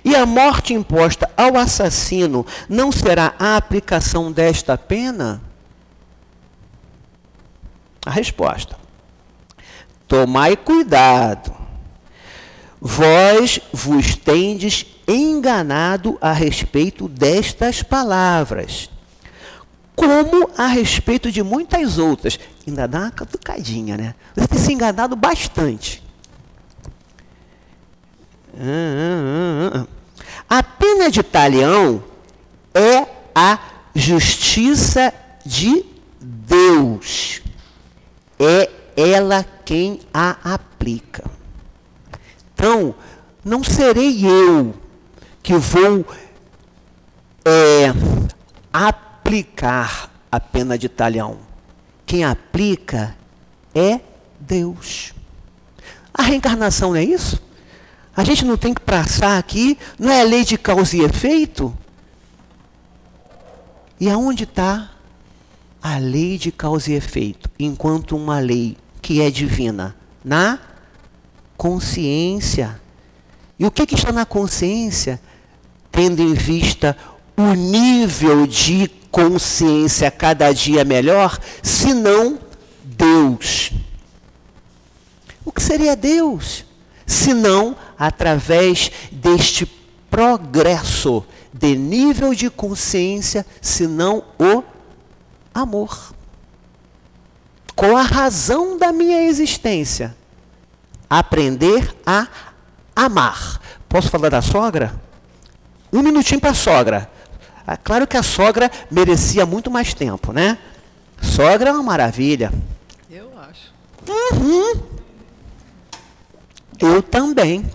[0.05, 5.41] E a morte imposta ao assassino não será a aplicação desta pena?
[8.05, 8.77] A resposta:
[10.07, 11.57] Tomai cuidado.
[12.81, 18.89] Vós vos tendes enganado a respeito destas palavras
[19.99, 22.39] como a respeito de muitas outras.
[22.65, 24.15] Ainda dá uma catucadinha, né?
[24.37, 26.03] Você tem se enganado bastante.
[30.49, 32.03] A pena de talião
[32.73, 33.59] é a
[33.93, 35.13] justiça
[35.45, 35.85] de
[36.21, 37.43] Deus.
[38.39, 41.29] É ela quem a aplica.
[42.55, 42.95] Então,
[43.45, 44.75] não serei eu
[45.43, 46.07] que vou
[47.45, 47.93] é,
[48.73, 51.39] aplicar aplicar a pena de talhão.
[52.07, 53.15] Quem aplica
[53.75, 54.01] é
[54.41, 55.13] Deus.
[56.15, 57.43] A reencarnação não é isso?
[58.17, 61.77] A gente não tem que passar aqui, não é lei de causa e efeito?
[64.01, 64.91] E aonde está
[65.83, 67.51] a lei de causa e efeito?
[67.59, 69.95] Enquanto uma lei que é divina?
[70.25, 70.59] Na
[71.57, 72.81] consciência.
[73.59, 75.21] E o que, que está na consciência?
[75.93, 76.97] Tendo em vista
[77.37, 82.39] o nível de consciência cada dia melhor, senão
[82.83, 83.73] Deus.
[85.45, 86.65] O que seria Deus?
[87.07, 89.67] Senão através deste
[90.11, 94.63] progresso de nível de consciência, senão o
[95.55, 96.15] amor.
[97.75, 100.17] Com a razão da minha existência,
[101.09, 102.29] aprender a
[102.95, 103.61] amar.
[103.89, 105.01] Posso falar da sogra?
[105.93, 107.11] Um minutinho para a sogra.
[107.71, 110.57] Ah, claro que a sogra merecia muito mais tempo, né?
[111.21, 112.51] Sogra é uma maravilha.
[113.11, 113.75] Eu acho.
[114.09, 114.83] Uhum.
[116.79, 117.71] Eu também.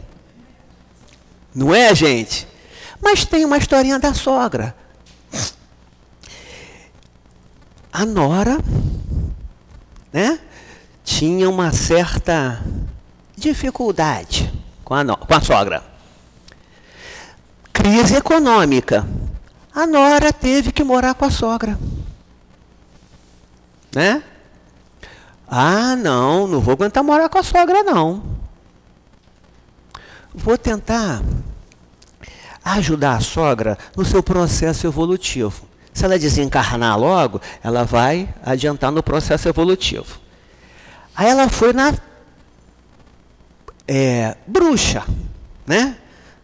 [1.54, 2.48] Não é, gente?
[3.00, 4.76] Mas tem uma historinha da sogra.
[7.91, 8.58] A nora,
[10.12, 10.39] né?
[11.04, 12.66] Tinha uma certa
[13.38, 14.52] dificuldade
[14.84, 15.84] com a, no, com a sogra.
[17.72, 19.08] Crise econômica
[19.74, 21.80] a nora teve que morar com a sogra.
[23.93, 24.24] Né?
[25.47, 28.24] Ah, não, não vou aguentar morar com a sogra, não.
[30.34, 31.21] Vou tentar
[32.63, 35.67] ajudar a sogra no seu processo evolutivo.
[35.93, 40.19] Se ela desencarnar logo, ela vai adiantar no processo evolutivo.
[41.15, 41.93] Aí ela foi na
[43.88, 45.03] é, bruxa,
[45.67, 45.97] né?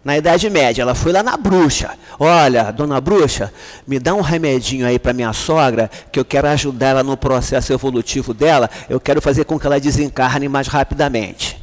[0.10, 1.92] Na Idade Média, ela foi lá na bruxa.
[2.18, 3.54] Olha, dona bruxa,
[3.86, 7.72] me dá um remedinho aí para minha sogra, que eu quero ajudar ela no processo
[7.72, 8.68] evolutivo dela.
[8.90, 11.62] Eu quero fazer com que ela desencarne mais rapidamente.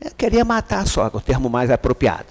[0.00, 2.28] Eu queria matar a sogra, o termo mais apropriado.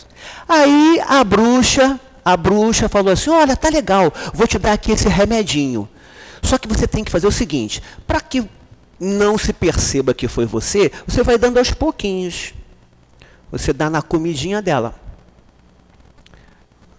[0.49, 5.07] Aí a bruxa, a bruxa falou assim: Olha, tá legal, vou te dar aqui esse
[5.07, 5.87] remedinho.
[6.41, 8.49] Só que você tem que fazer o seguinte: para que
[8.99, 12.51] não se perceba que foi você, você vai dando aos pouquinhos.
[13.51, 15.02] Você dá na comidinha dela.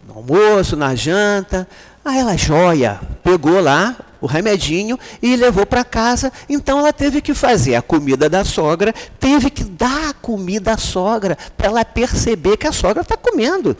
[0.07, 1.69] No almoço, na janta.
[2.05, 6.33] Aí ela, joia, pegou lá o remedinho e levou para casa.
[6.49, 10.79] Então ela teve que fazer a comida da sogra, teve que dar a comida à
[10.79, 13.77] sogra, para ela perceber que a sogra está comendo.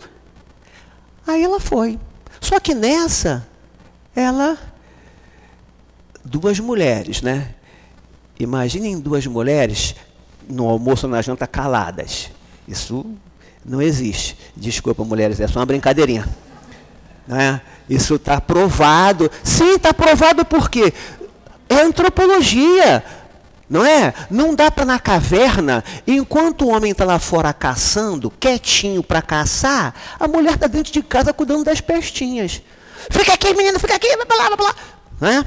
[1.27, 1.99] Aí ela foi.
[2.41, 3.47] Só que nessa,
[4.15, 4.59] ela.
[6.25, 7.55] Duas mulheres, né?
[8.39, 9.95] Imaginem duas mulheres
[10.49, 12.31] no almoço ou na janta caladas.
[12.67, 13.05] Isso
[13.65, 14.37] não existe.
[14.57, 16.29] Desculpa, mulheres, é só uma brincadeirinha.
[17.27, 17.61] Não é?
[17.89, 19.31] Isso está provado.
[19.43, 20.93] Sim, está provado por quê?
[21.69, 23.03] É antropologia.
[23.69, 24.13] Não é?
[24.31, 29.95] Não dá para na caverna, enquanto o homem está lá fora caçando, quietinho para caçar,
[30.21, 32.61] a mulher está dentro de casa cuidando das pestinhas.
[33.11, 34.75] Fica aqui, menino, fica aqui, vai lá, vai lá.
[35.21, 35.45] Não é?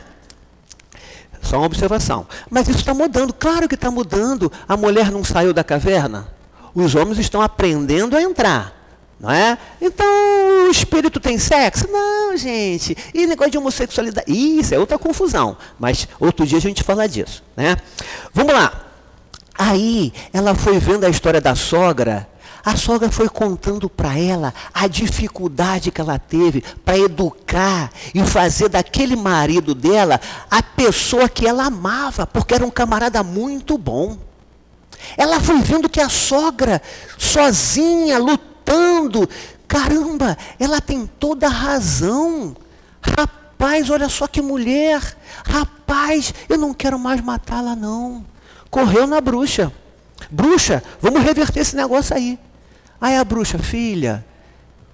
[1.44, 2.28] Só uma observação.
[2.50, 4.52] Mas isso está mudando, claro que está mudando.
[4.68, 6.28] A mulher não saiu da caverna?
[6.82, 8.74] Os homens estão aprendendo a entrar.
[9.20, 9.58] Não é?
[9.82, 10.06] Então,
[10.68, 11.88] o espírito tem sexo?
[11.92, 12.96] Não, gente.
[13.14, 14.32] E negócio de homossexualidade?
[14.32, 15.58] Isso é outra confusão.
[15.80, 17.44] Mas outro dia a gente fala disso.
[17.56, 17.78] Né?
[18.32, 18.86] Vamos lá.
[19.58, 22.30] Aí, ela foi vendo a história da sogra.
[22.64, 28.70] A sogra foi contando para ela a dificuldade que ela teve para educar e fazer
[28.70, 30.20] daquele marido dela
[30.52, 34.27] a pessoa que ela amava, porque era um camarada muito bom.
[35.16, 36.82] Ela foi vendo que a sogra,
[37.18, 39.28] sozinha, lutando,
[39.68, 42.56] caramba, ela tem toda a razão.
[43.02, 45.02] Rapaz, olha só que mulher.
[45.46, 48.26] Rapaz, eu não quero mais matá-la, não.
[48.70, 49.72] Correu na bruxa.
[50.30, 52.40] Bruxa, vamos reverter esse negócio aí.
[53.00, 54.26] Aí a bruxa, filha,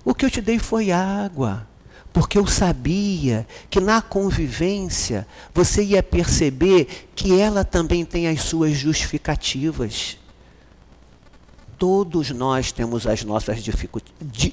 [0.03, 1.65] o que eu te dei foi água
[2.13, 8.77] porque eu sabia que na convivência você ia perceber que ela também tem as suas
[8.77, 10.19] justificativas.
[11.79, 13.59] Todos nós temos as nossas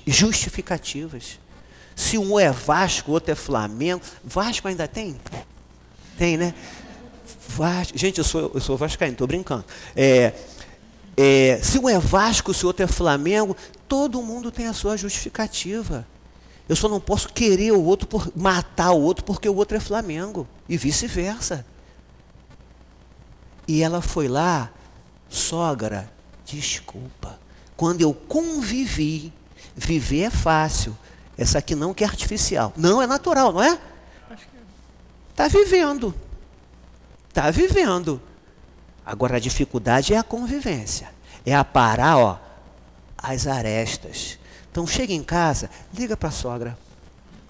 [0.06, 1.38] justificativas.
[1.94, 4.00] Se um é Vasco, o outro é Flamengo.
[4.24, 5.20] Vasco ainda tem?
[6.16, 6.54] Tem, né?
[7.46, 7.98] Vasco.
[7.98, 9.66] Gente, eu sou, eu sou vascaíno, estou brincando.
[9.94, 10.32] É,
[11.14, 13.54] é, se um é Vasco, se o outro é Flamengo,
[13.86, 16.06] todo mundo tem a sua justificativa.
[16.70, 19.80] Eu só não posso querer o outro por matar o outro porque o outro é
[19.80, 21.66] Flamengo e vice-versa.
[23.66, 24.70] E ela foi lá,
[25.28, 26.08] sogra,
[26.44, 27.40] desculpa.
[27.76, 29.32] Quando eu convivi,
[29.74, 30.96] viver é fácil.
[31.36, 32.72] Essa aqui não que é artificial.
[32.76, 33.76] Não é natural, não é?
[35.32, 36.14] Está vivendo.
[37.28, 38.22] Está vivendo.
[39.04, 41.12] Agora a dificuldade é a convivência.
[41.44, 42.38] É aparar, ó,
[43.18, 44.38] as arestas.
[44.70, 46.78] Então chega em casa, liga para a sogra,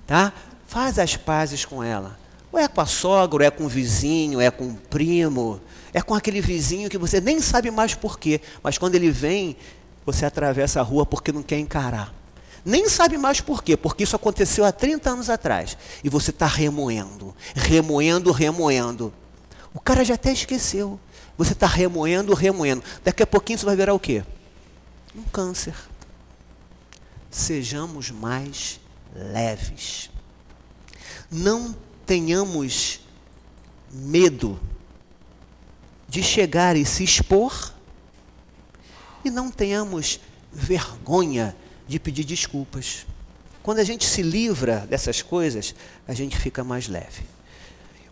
[0.06, 0.32] tá?
[0.66, 2.18] Faz as pazes com ela.
[2.50, 5.60] Ou é com a sogra, ou é com o vizinho, é com o primo,
[5.92, 9.56] é com aquele vizinho que você nem sabe mais porquê, mas quando ele vem,
[10.04, 12.12] você atravessa a rua porque não quer encarar.
[12.64, 15.76] Nem sabe mais porquê, porque isso aconteceu há 30 anos atrás.
[16.02, 19.12] E você está remoendo, remoendo, remoendo.
[19.72, 20.98] O cara já até esqueceu.
[21.38, 22.82] Você está remoendo, remoendo.
[23.02, 24.22] Daqui a pouquinho você vai virar o quê?
[25.16, 25.74] Um câncer
[27.30, 28.80] sejamos mais
[29.14, 30.10] leves.
[31.30, 31.74] Não
[32.04, 33.00] tenhamos
[33.92, 34.58] medo
[36.08, 37.72] de chegar e se expor
[39.24, 40.20] e não tenhamos
[40.52, 43.06] vergonha de pedir desculpas.
[43.62, 45.74] Quando a gente se livra dessas coisas,
[46.08, 47.22] a gente fica mais leve.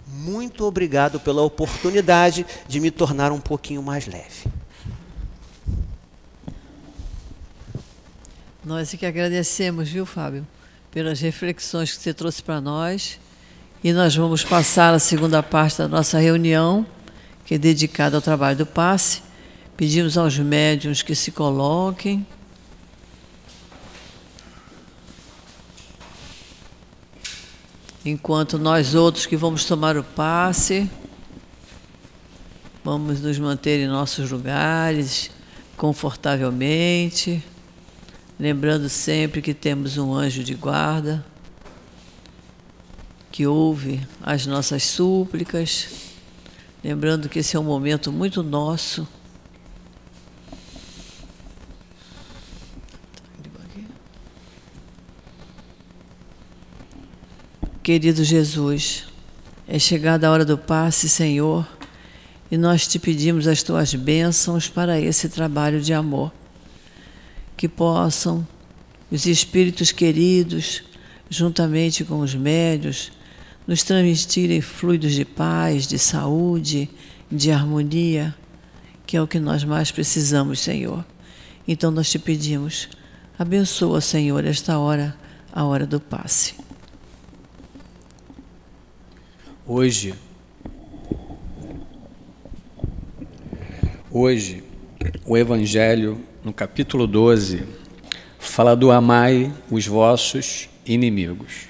[0.07, 4.47] Muito obrigado pela oportunidade de me tornar um pouquinho mais leve.
[8.69, 10.47] Nós é que agradecemos, viu, Fábio,
[10.91, 13.19] pelas reflexões que você trouxe para nós.
[13.83, 16.87] E nós vamos passar a segunda parte da nossa reunião,
[17.47, 19.23] que é dedicada ao trabalho do passe.
[19.75, 22.27] Pedimos aos médiums que se coloquem.
[28.05, 30.91] Enquanto nós outros que vamos tomar o passe,
[32.85, 35.31] vamos nos manter em nossos lugares
[35.75, 37.43] confortavelmente
[38.39, 41.25] lembrando sempre que temos um anjo de guarda
[43.39, 45.89] que ouve as nossas súplicas,
[46.83, 49.07] lembrando que esse é um momento muito nosso.
[57.81, 59.07] Querido Jesus,
[59.67, 61.67] é chegada a hora do passe, Senhor,
[62.51, 66.31] e nós te pedimos as tuas bênçãos para esse trabalho de amor.
[67.59, 68.47] Que possam
[69.11, 70.85] os espíritos queridos,
[71.29, 73.11] juntamente com os médios,
[73.67, 76.89] nos transmitirem fluidos de paz, de saúde,
[77.31, 78.33] de harmonia,
[79.05, 81.05] que é o que nós mais precisamos, Senhor.
[81.67, 82.89] Então nós te pedimos,
[83.37, 85.17] abençoa, Senhor, esta hora,
[85.53, 86.55] a hora do passe.
[89.67, 90.15] Hoje,
[94.11, 94.63] hoje,
[95.27, 97.65] o Evangelho, no capítulo 12,
[98.39, 101.69] fala do amai os vossos inimigos.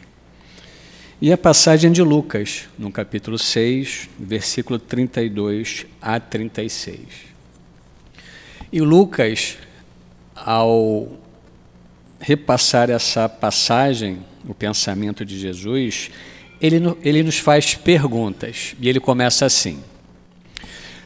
[1.20, 7.01] E a passagem de Lucas, no capítulo 6, versículo 32 a 36.
[8.70, 9.57] E Lucas,
[10.36, 11.09] ao
[12.20, 16.11] repassar essa passagem, o pensamento de Jesus,
[16.61, 18.77] ele, ele nos faz perguntas.
[18.81, 19.82] E ele começa assim: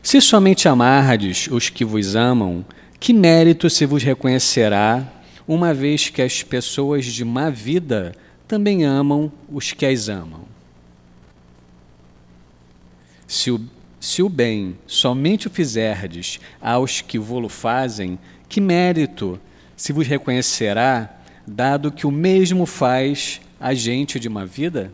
[0.03, 2.65] Se somente amardes os que vos amam,
[3.03, 5.05] que mérito se vos reconhecerá,
[5.49, 8.15] uma vez que as pessoas de má vida
[8.47, 10.45] também amam os que as amam?
[13.27, 13.61] Se o,
[14.01, 18.17] se o bem somente o fizerdes aos que vô-lo fazem,
[18.49, 19.37] que mérito
[19.77, 21.13] se vos reconhecerá,
[21.45, 24.93] dado que o mesmo faz a gente de má vida?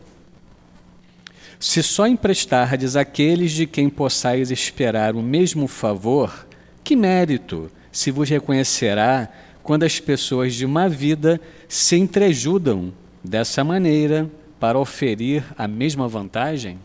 [1.59, 6.47] Se só emprestardes àqueles de quem possais esperar o mesmo favor,
[6.83, 9.29] que mérito se vos reconhecerá
[9.63, 12.93] quando as pessoas de má vida se entrejudam
[13.23, 14.29] dessa maneira
[14.59, 16.79] para oferir a mesma vantagem?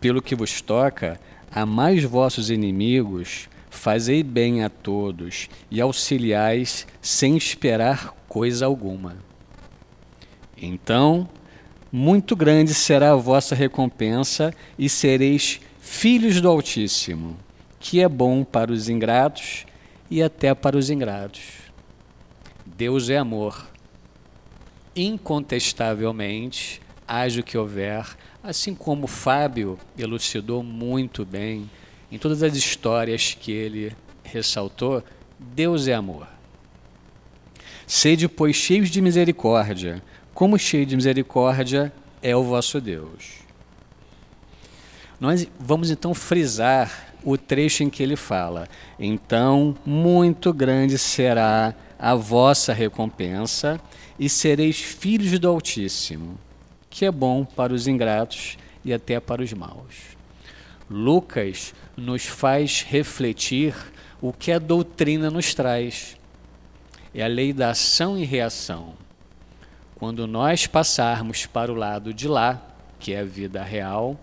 [0.00, 1.18] Pelo que vos toca,
[1.50, 9.16] amais vossos inimigos, fazei bem a todos e auxiliais sem esperar coisa alguma.
[10.56, 11.28] Então,
[11.92, 17.36] muito grande será a vossa recompensa e sereis filhos do Altíssimo,
[17.84, 19.66] que é bom para os ingratos
[20.10, 21.42] e até para os ingratos.
[22.64, 23.68] Deus é amor.
[24.96, 28.06] Incontestavelmente, haja o que houver,
[28.42, 31.70] assim como Fábio elucidou muito bem
[32.10, 35.04] em todas as histórias que ele ressaltou,
[35.38, 36.26] Deus é amor.
[37.86, 40.02] Sede, pois, cheios de misericórdia,
[40.32, 41.92] como cheio de misericórdia
[42.22, 43.44] é o vosso Deus.
[45.20, 48.68] Nós vamos então frisar o trecho em que ele fala:
[48.98, 53.80] Então muito grande será a vossa recompensa
[54.18, 56.38] e sereis filhos do Altíssimo,
[56.90, 60.14] que é bom para os ingratos e até para os maus.
[60.88, 63.74] Lucas nos faz refletir
[64.20, 66.16] o que a doutrina nos traz.
[67.14, 68.94] É a lei da ação e reação.
[69.94, 72.60] Quando nós passarmos para o lado de lá,
[72.98, 74.18] que é a vida real,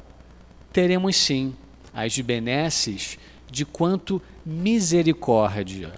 [0.71, 1.55] teremos sim
[1.93, 3.17] as benesses
[3.49, 5.93] de quanto misericórdia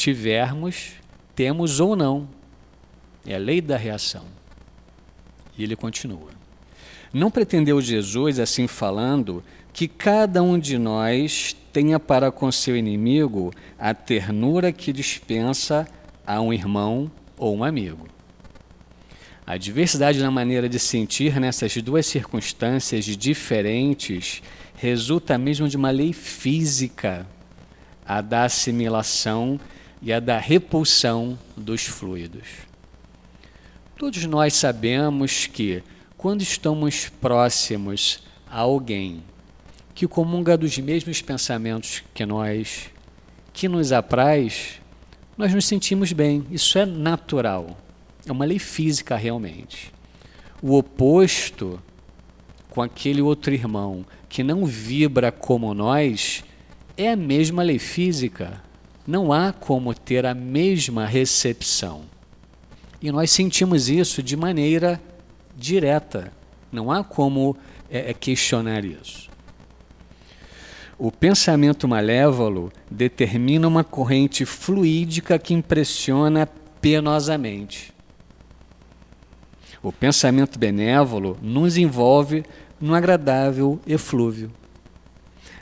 [0.00, 0.92] tivermos,
[1.34, 2.26] temos ou não.
[3.26, 4.24] É a lei da reação.
[5.58, 6.30] E ele continua.
[7.12, 13.52] Não pretendeu Jesus, assim falando, que cada um de nós tenha para com seu inimigo
[13.78, 15.86] a ternura que dispensa
[16.26, 18.08] a um irmão ou um amigo.
[19.50, 24.40] A diversidade na maneira de sentir nessas duas circunstâncias diferentes
[24.76, 27.26] resulta mesmo de uma lei física,
[28.06, 29.58] a da assimilação
[30.00, 32.46] e a da repulsão dos fluidos.
[33.98, 35.82] Todos nós sabemos que,
[36.16, 39.20] quando estamos próximos a alguém
[39.96, 42.88] que comunga dos mesmos pensamentos que nós,
[43.52, 44.80] que nos apraz,
[45.36, 46.46] nós nos sentimos bem.
[46.52, 47.76] Isso é natural.
[48.26, 49.92] É uma lei física realmente.
[50.62, 51.80] O oposto
[52.68, 56.44] com aquele outro irmão que não vibra como nós
[56.96, 58.62] é a mesma lei física.
[59.06, 62.02] Não há como ter a mesma recepção.
[63.02, 65.00] E nós sentimos isso de maneira
[65.56, 66.32] direta.
[66.70, 67.56] Não há como
[67.90, 69.30] é, é questionar isso.
[70.98, 76.46] O pensamento malévolo determina uma corrente fluídica que impressiona
[76.80, 77.92] penosamente.
[79.82, 82.44] O pensamento benévolo nos envolve
[82.80, 84.50] no agradável eflúvio.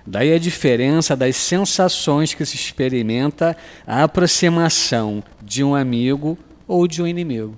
[0.06, 7.02] Daí a diferença das sensações que se experimenta a aproximação de um amigo ou de
[7.02, 7.54] um inimigo.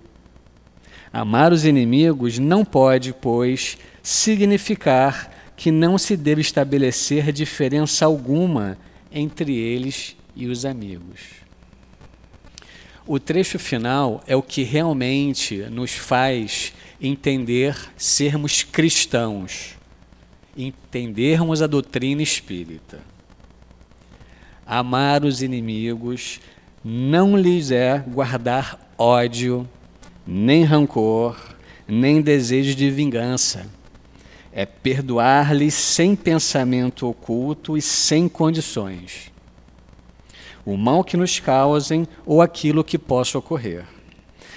[1.13, 8.79] Amar os inimigos não pode, pois, significar que não se deve estabelecer diferença alguma
[9.13, 11.40] entre eles e os amigos.
[13.13, 16.73] O trecho final é o que realmente nos faz
[17.03, 19.77] entender sermos cristãos,
[20.57, 23.01] entendermos a doutrina espírita.
[24.65, 26.41] Amar os inimigos
[26.85, 29.69] não lhes é guardar ódio,
[30.25, 31.37] nem rancor,
[31.89, 33.67] nem desejo de vingança.
[34.53, 39.30] É perdoar-lhes sem pensamento oculto e sem condições.
[40.65, 43.85] O mal que nos causem ou aquilo que possa ocorrer.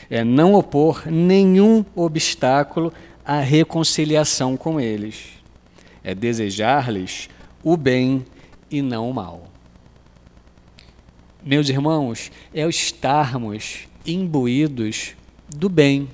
[0.10, 2.94] É não opor nenhum obstáculo
[3.26, 5.30] à reconciliação com eles.
[6.04, 7.30] É desejar-lhes
[7.64, 8.26] o bem
[8.70, 9.48] e não o mal.
[11.42, 15.16] Meus irmãos, é o estarmos imbuídos
[15.54, 16.10] do bem,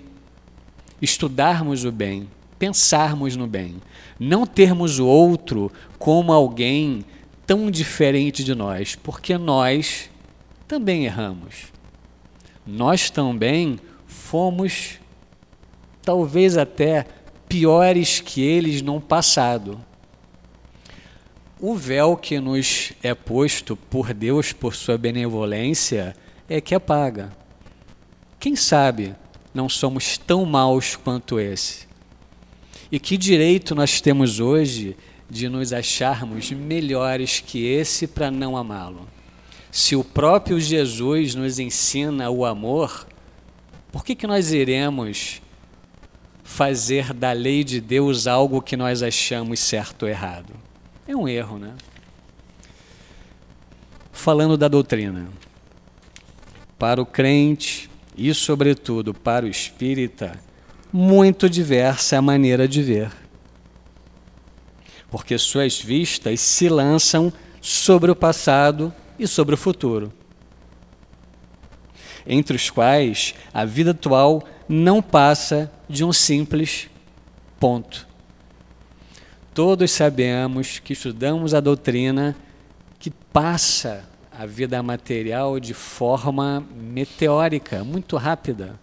[1.01, 3.75] estudarmos o bem, pensarmos no bem,
[4.19, 7.05] não termos o outro como alguém
[7.49, 10.07] tão diferente de nós, porque nós
[10.67, 11.73] também erramos.
[12.63, 14.99] Nós também fomos,
[16.03, 17.07] talvez até
[17.47, 19.83] piores que eles no passado.
[21.59, 26.15] O véu que nos é posto por Deus, por sua benevolência,
[26.47, 27.31] é que apaga.
[28.39, 29.15] Quem sabe
[29.51, 31.87] não somos tão maus quanto esse?
[32.91, 34.95] E que direito nós temos hoje
[35.29, 39.07] de nos acharmos melhores que esse para não amá-lo?
[39.71, 43.07] Se o próprio Jesus nos ensina o amor,
[43.91, 45.41] por que, que nós iremos
[46.43, 50.53] fazer da lei de Deus algo que nós achamos certo ou errado?
[51.07, 51.73] É um erro, né?
[54.11, 55.27] Falando da doutrina.
[56.77, 57.89] Para o crente,
[58.19, 60.37] e, sobretudo, para o espírita,
[60.91, 63.11] muito diversa é a maneira de ver.
[65.09, 70.13] Porque suas vistas se lançam sobre o passado e sobre o futuro,
[72.25, 76.89] entre os quais a vida atual não passa de um simples
[77.59, 78.07] ponto.
[79.53, 82.35] Todos sabemos que estudamos a doutrina
[82.97, 88.79] que passa a vida material de forma meteórica, muito rápida.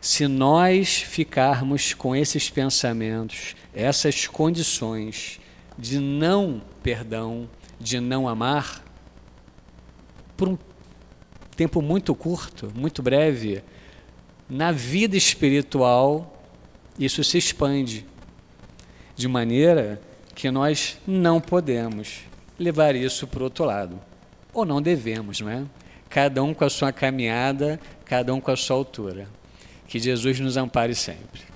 [0.00, 5.40] Se nós ficarmos com esses pensamentos, essas condições
[5.76, 7.48] de não perdão,
[7.80, 8.84] de não amar,
[10.36, 10.58] por um
[11.56, 13.62] tempo muito curto, muito breve,
[14.48, 16.42] na vida espiritual,
[16.98, 18.06] isso se expande
[19.16, 20.00] de maneira
[20.34, 22.20] que nós não podemos
[22.58, 24.00] levar isso para o outro lado
[24.52, 25.64] ou não devemos, não é?
[26.08, 29.28] Cada um com a sua caminhada, cada um com a sua altura.
[29.88, 31.48] Que Jesus nos ampare sempre.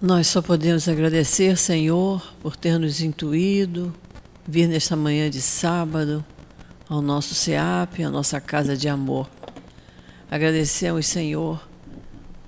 [0.00, 3.94] Nós só podemos agradecer, Senhor, por ter nos intuído,
[4.46, 6.24] vir nesta manhã de sábado
[6.88, 9.28] ao nosso SEAP, à nossa casa de amor.
[10.30, 11.66] Agradecemos, Senhor,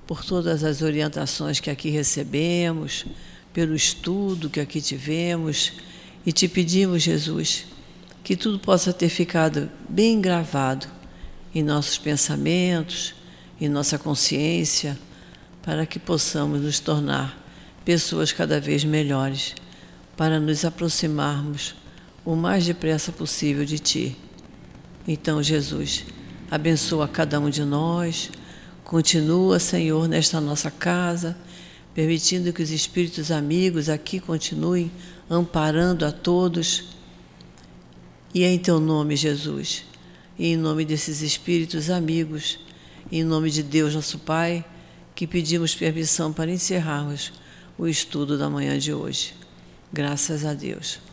[0.06, 3.04] por todas as orientações que aqui recebemos,
[3.58, 5.72] pelo estudo que aqui tivemos
[6.24, 7.66] e te pedimos, Jesus,
[8.22, 10.86] que tudo possa ter ficado bem gravado
[11.52, 13.16] em nossos pensamentos,
[13.60, 14.96] em nossa consciência,
[15.60, 17.36] para que possamos nos tornar
[17.84, 19.56] pessoas cada vez melhores,
[20.16, 21.74] para nos aproximarmos
[22.24, 24.16] o mais depressa possível de Ti.
[25.04, 26.04] Então, Jesus,
[26.48, 28.30] Abençoa cada um de nós.
[28.84, 31.36] Continua, Senhor, nesta nossa casa,
[31.94, 34.90] permitindo que os espíritos amigos aqui continuem
[35.28, 36.84] amparando a todos.
[38.34, 39.84] E é em teu nome, Jesus,
[40.38, 42.58] e em nome desses espíritos amigos,
[43.10, 44.64] e em nome de Deus, nosso Pai,
[45.14, 47.32] que pedimos permissão para encerrarmos
[47.76, 49.34] o estudo da manhã de hoje.
[49.92, 51.07] Graças a Deus.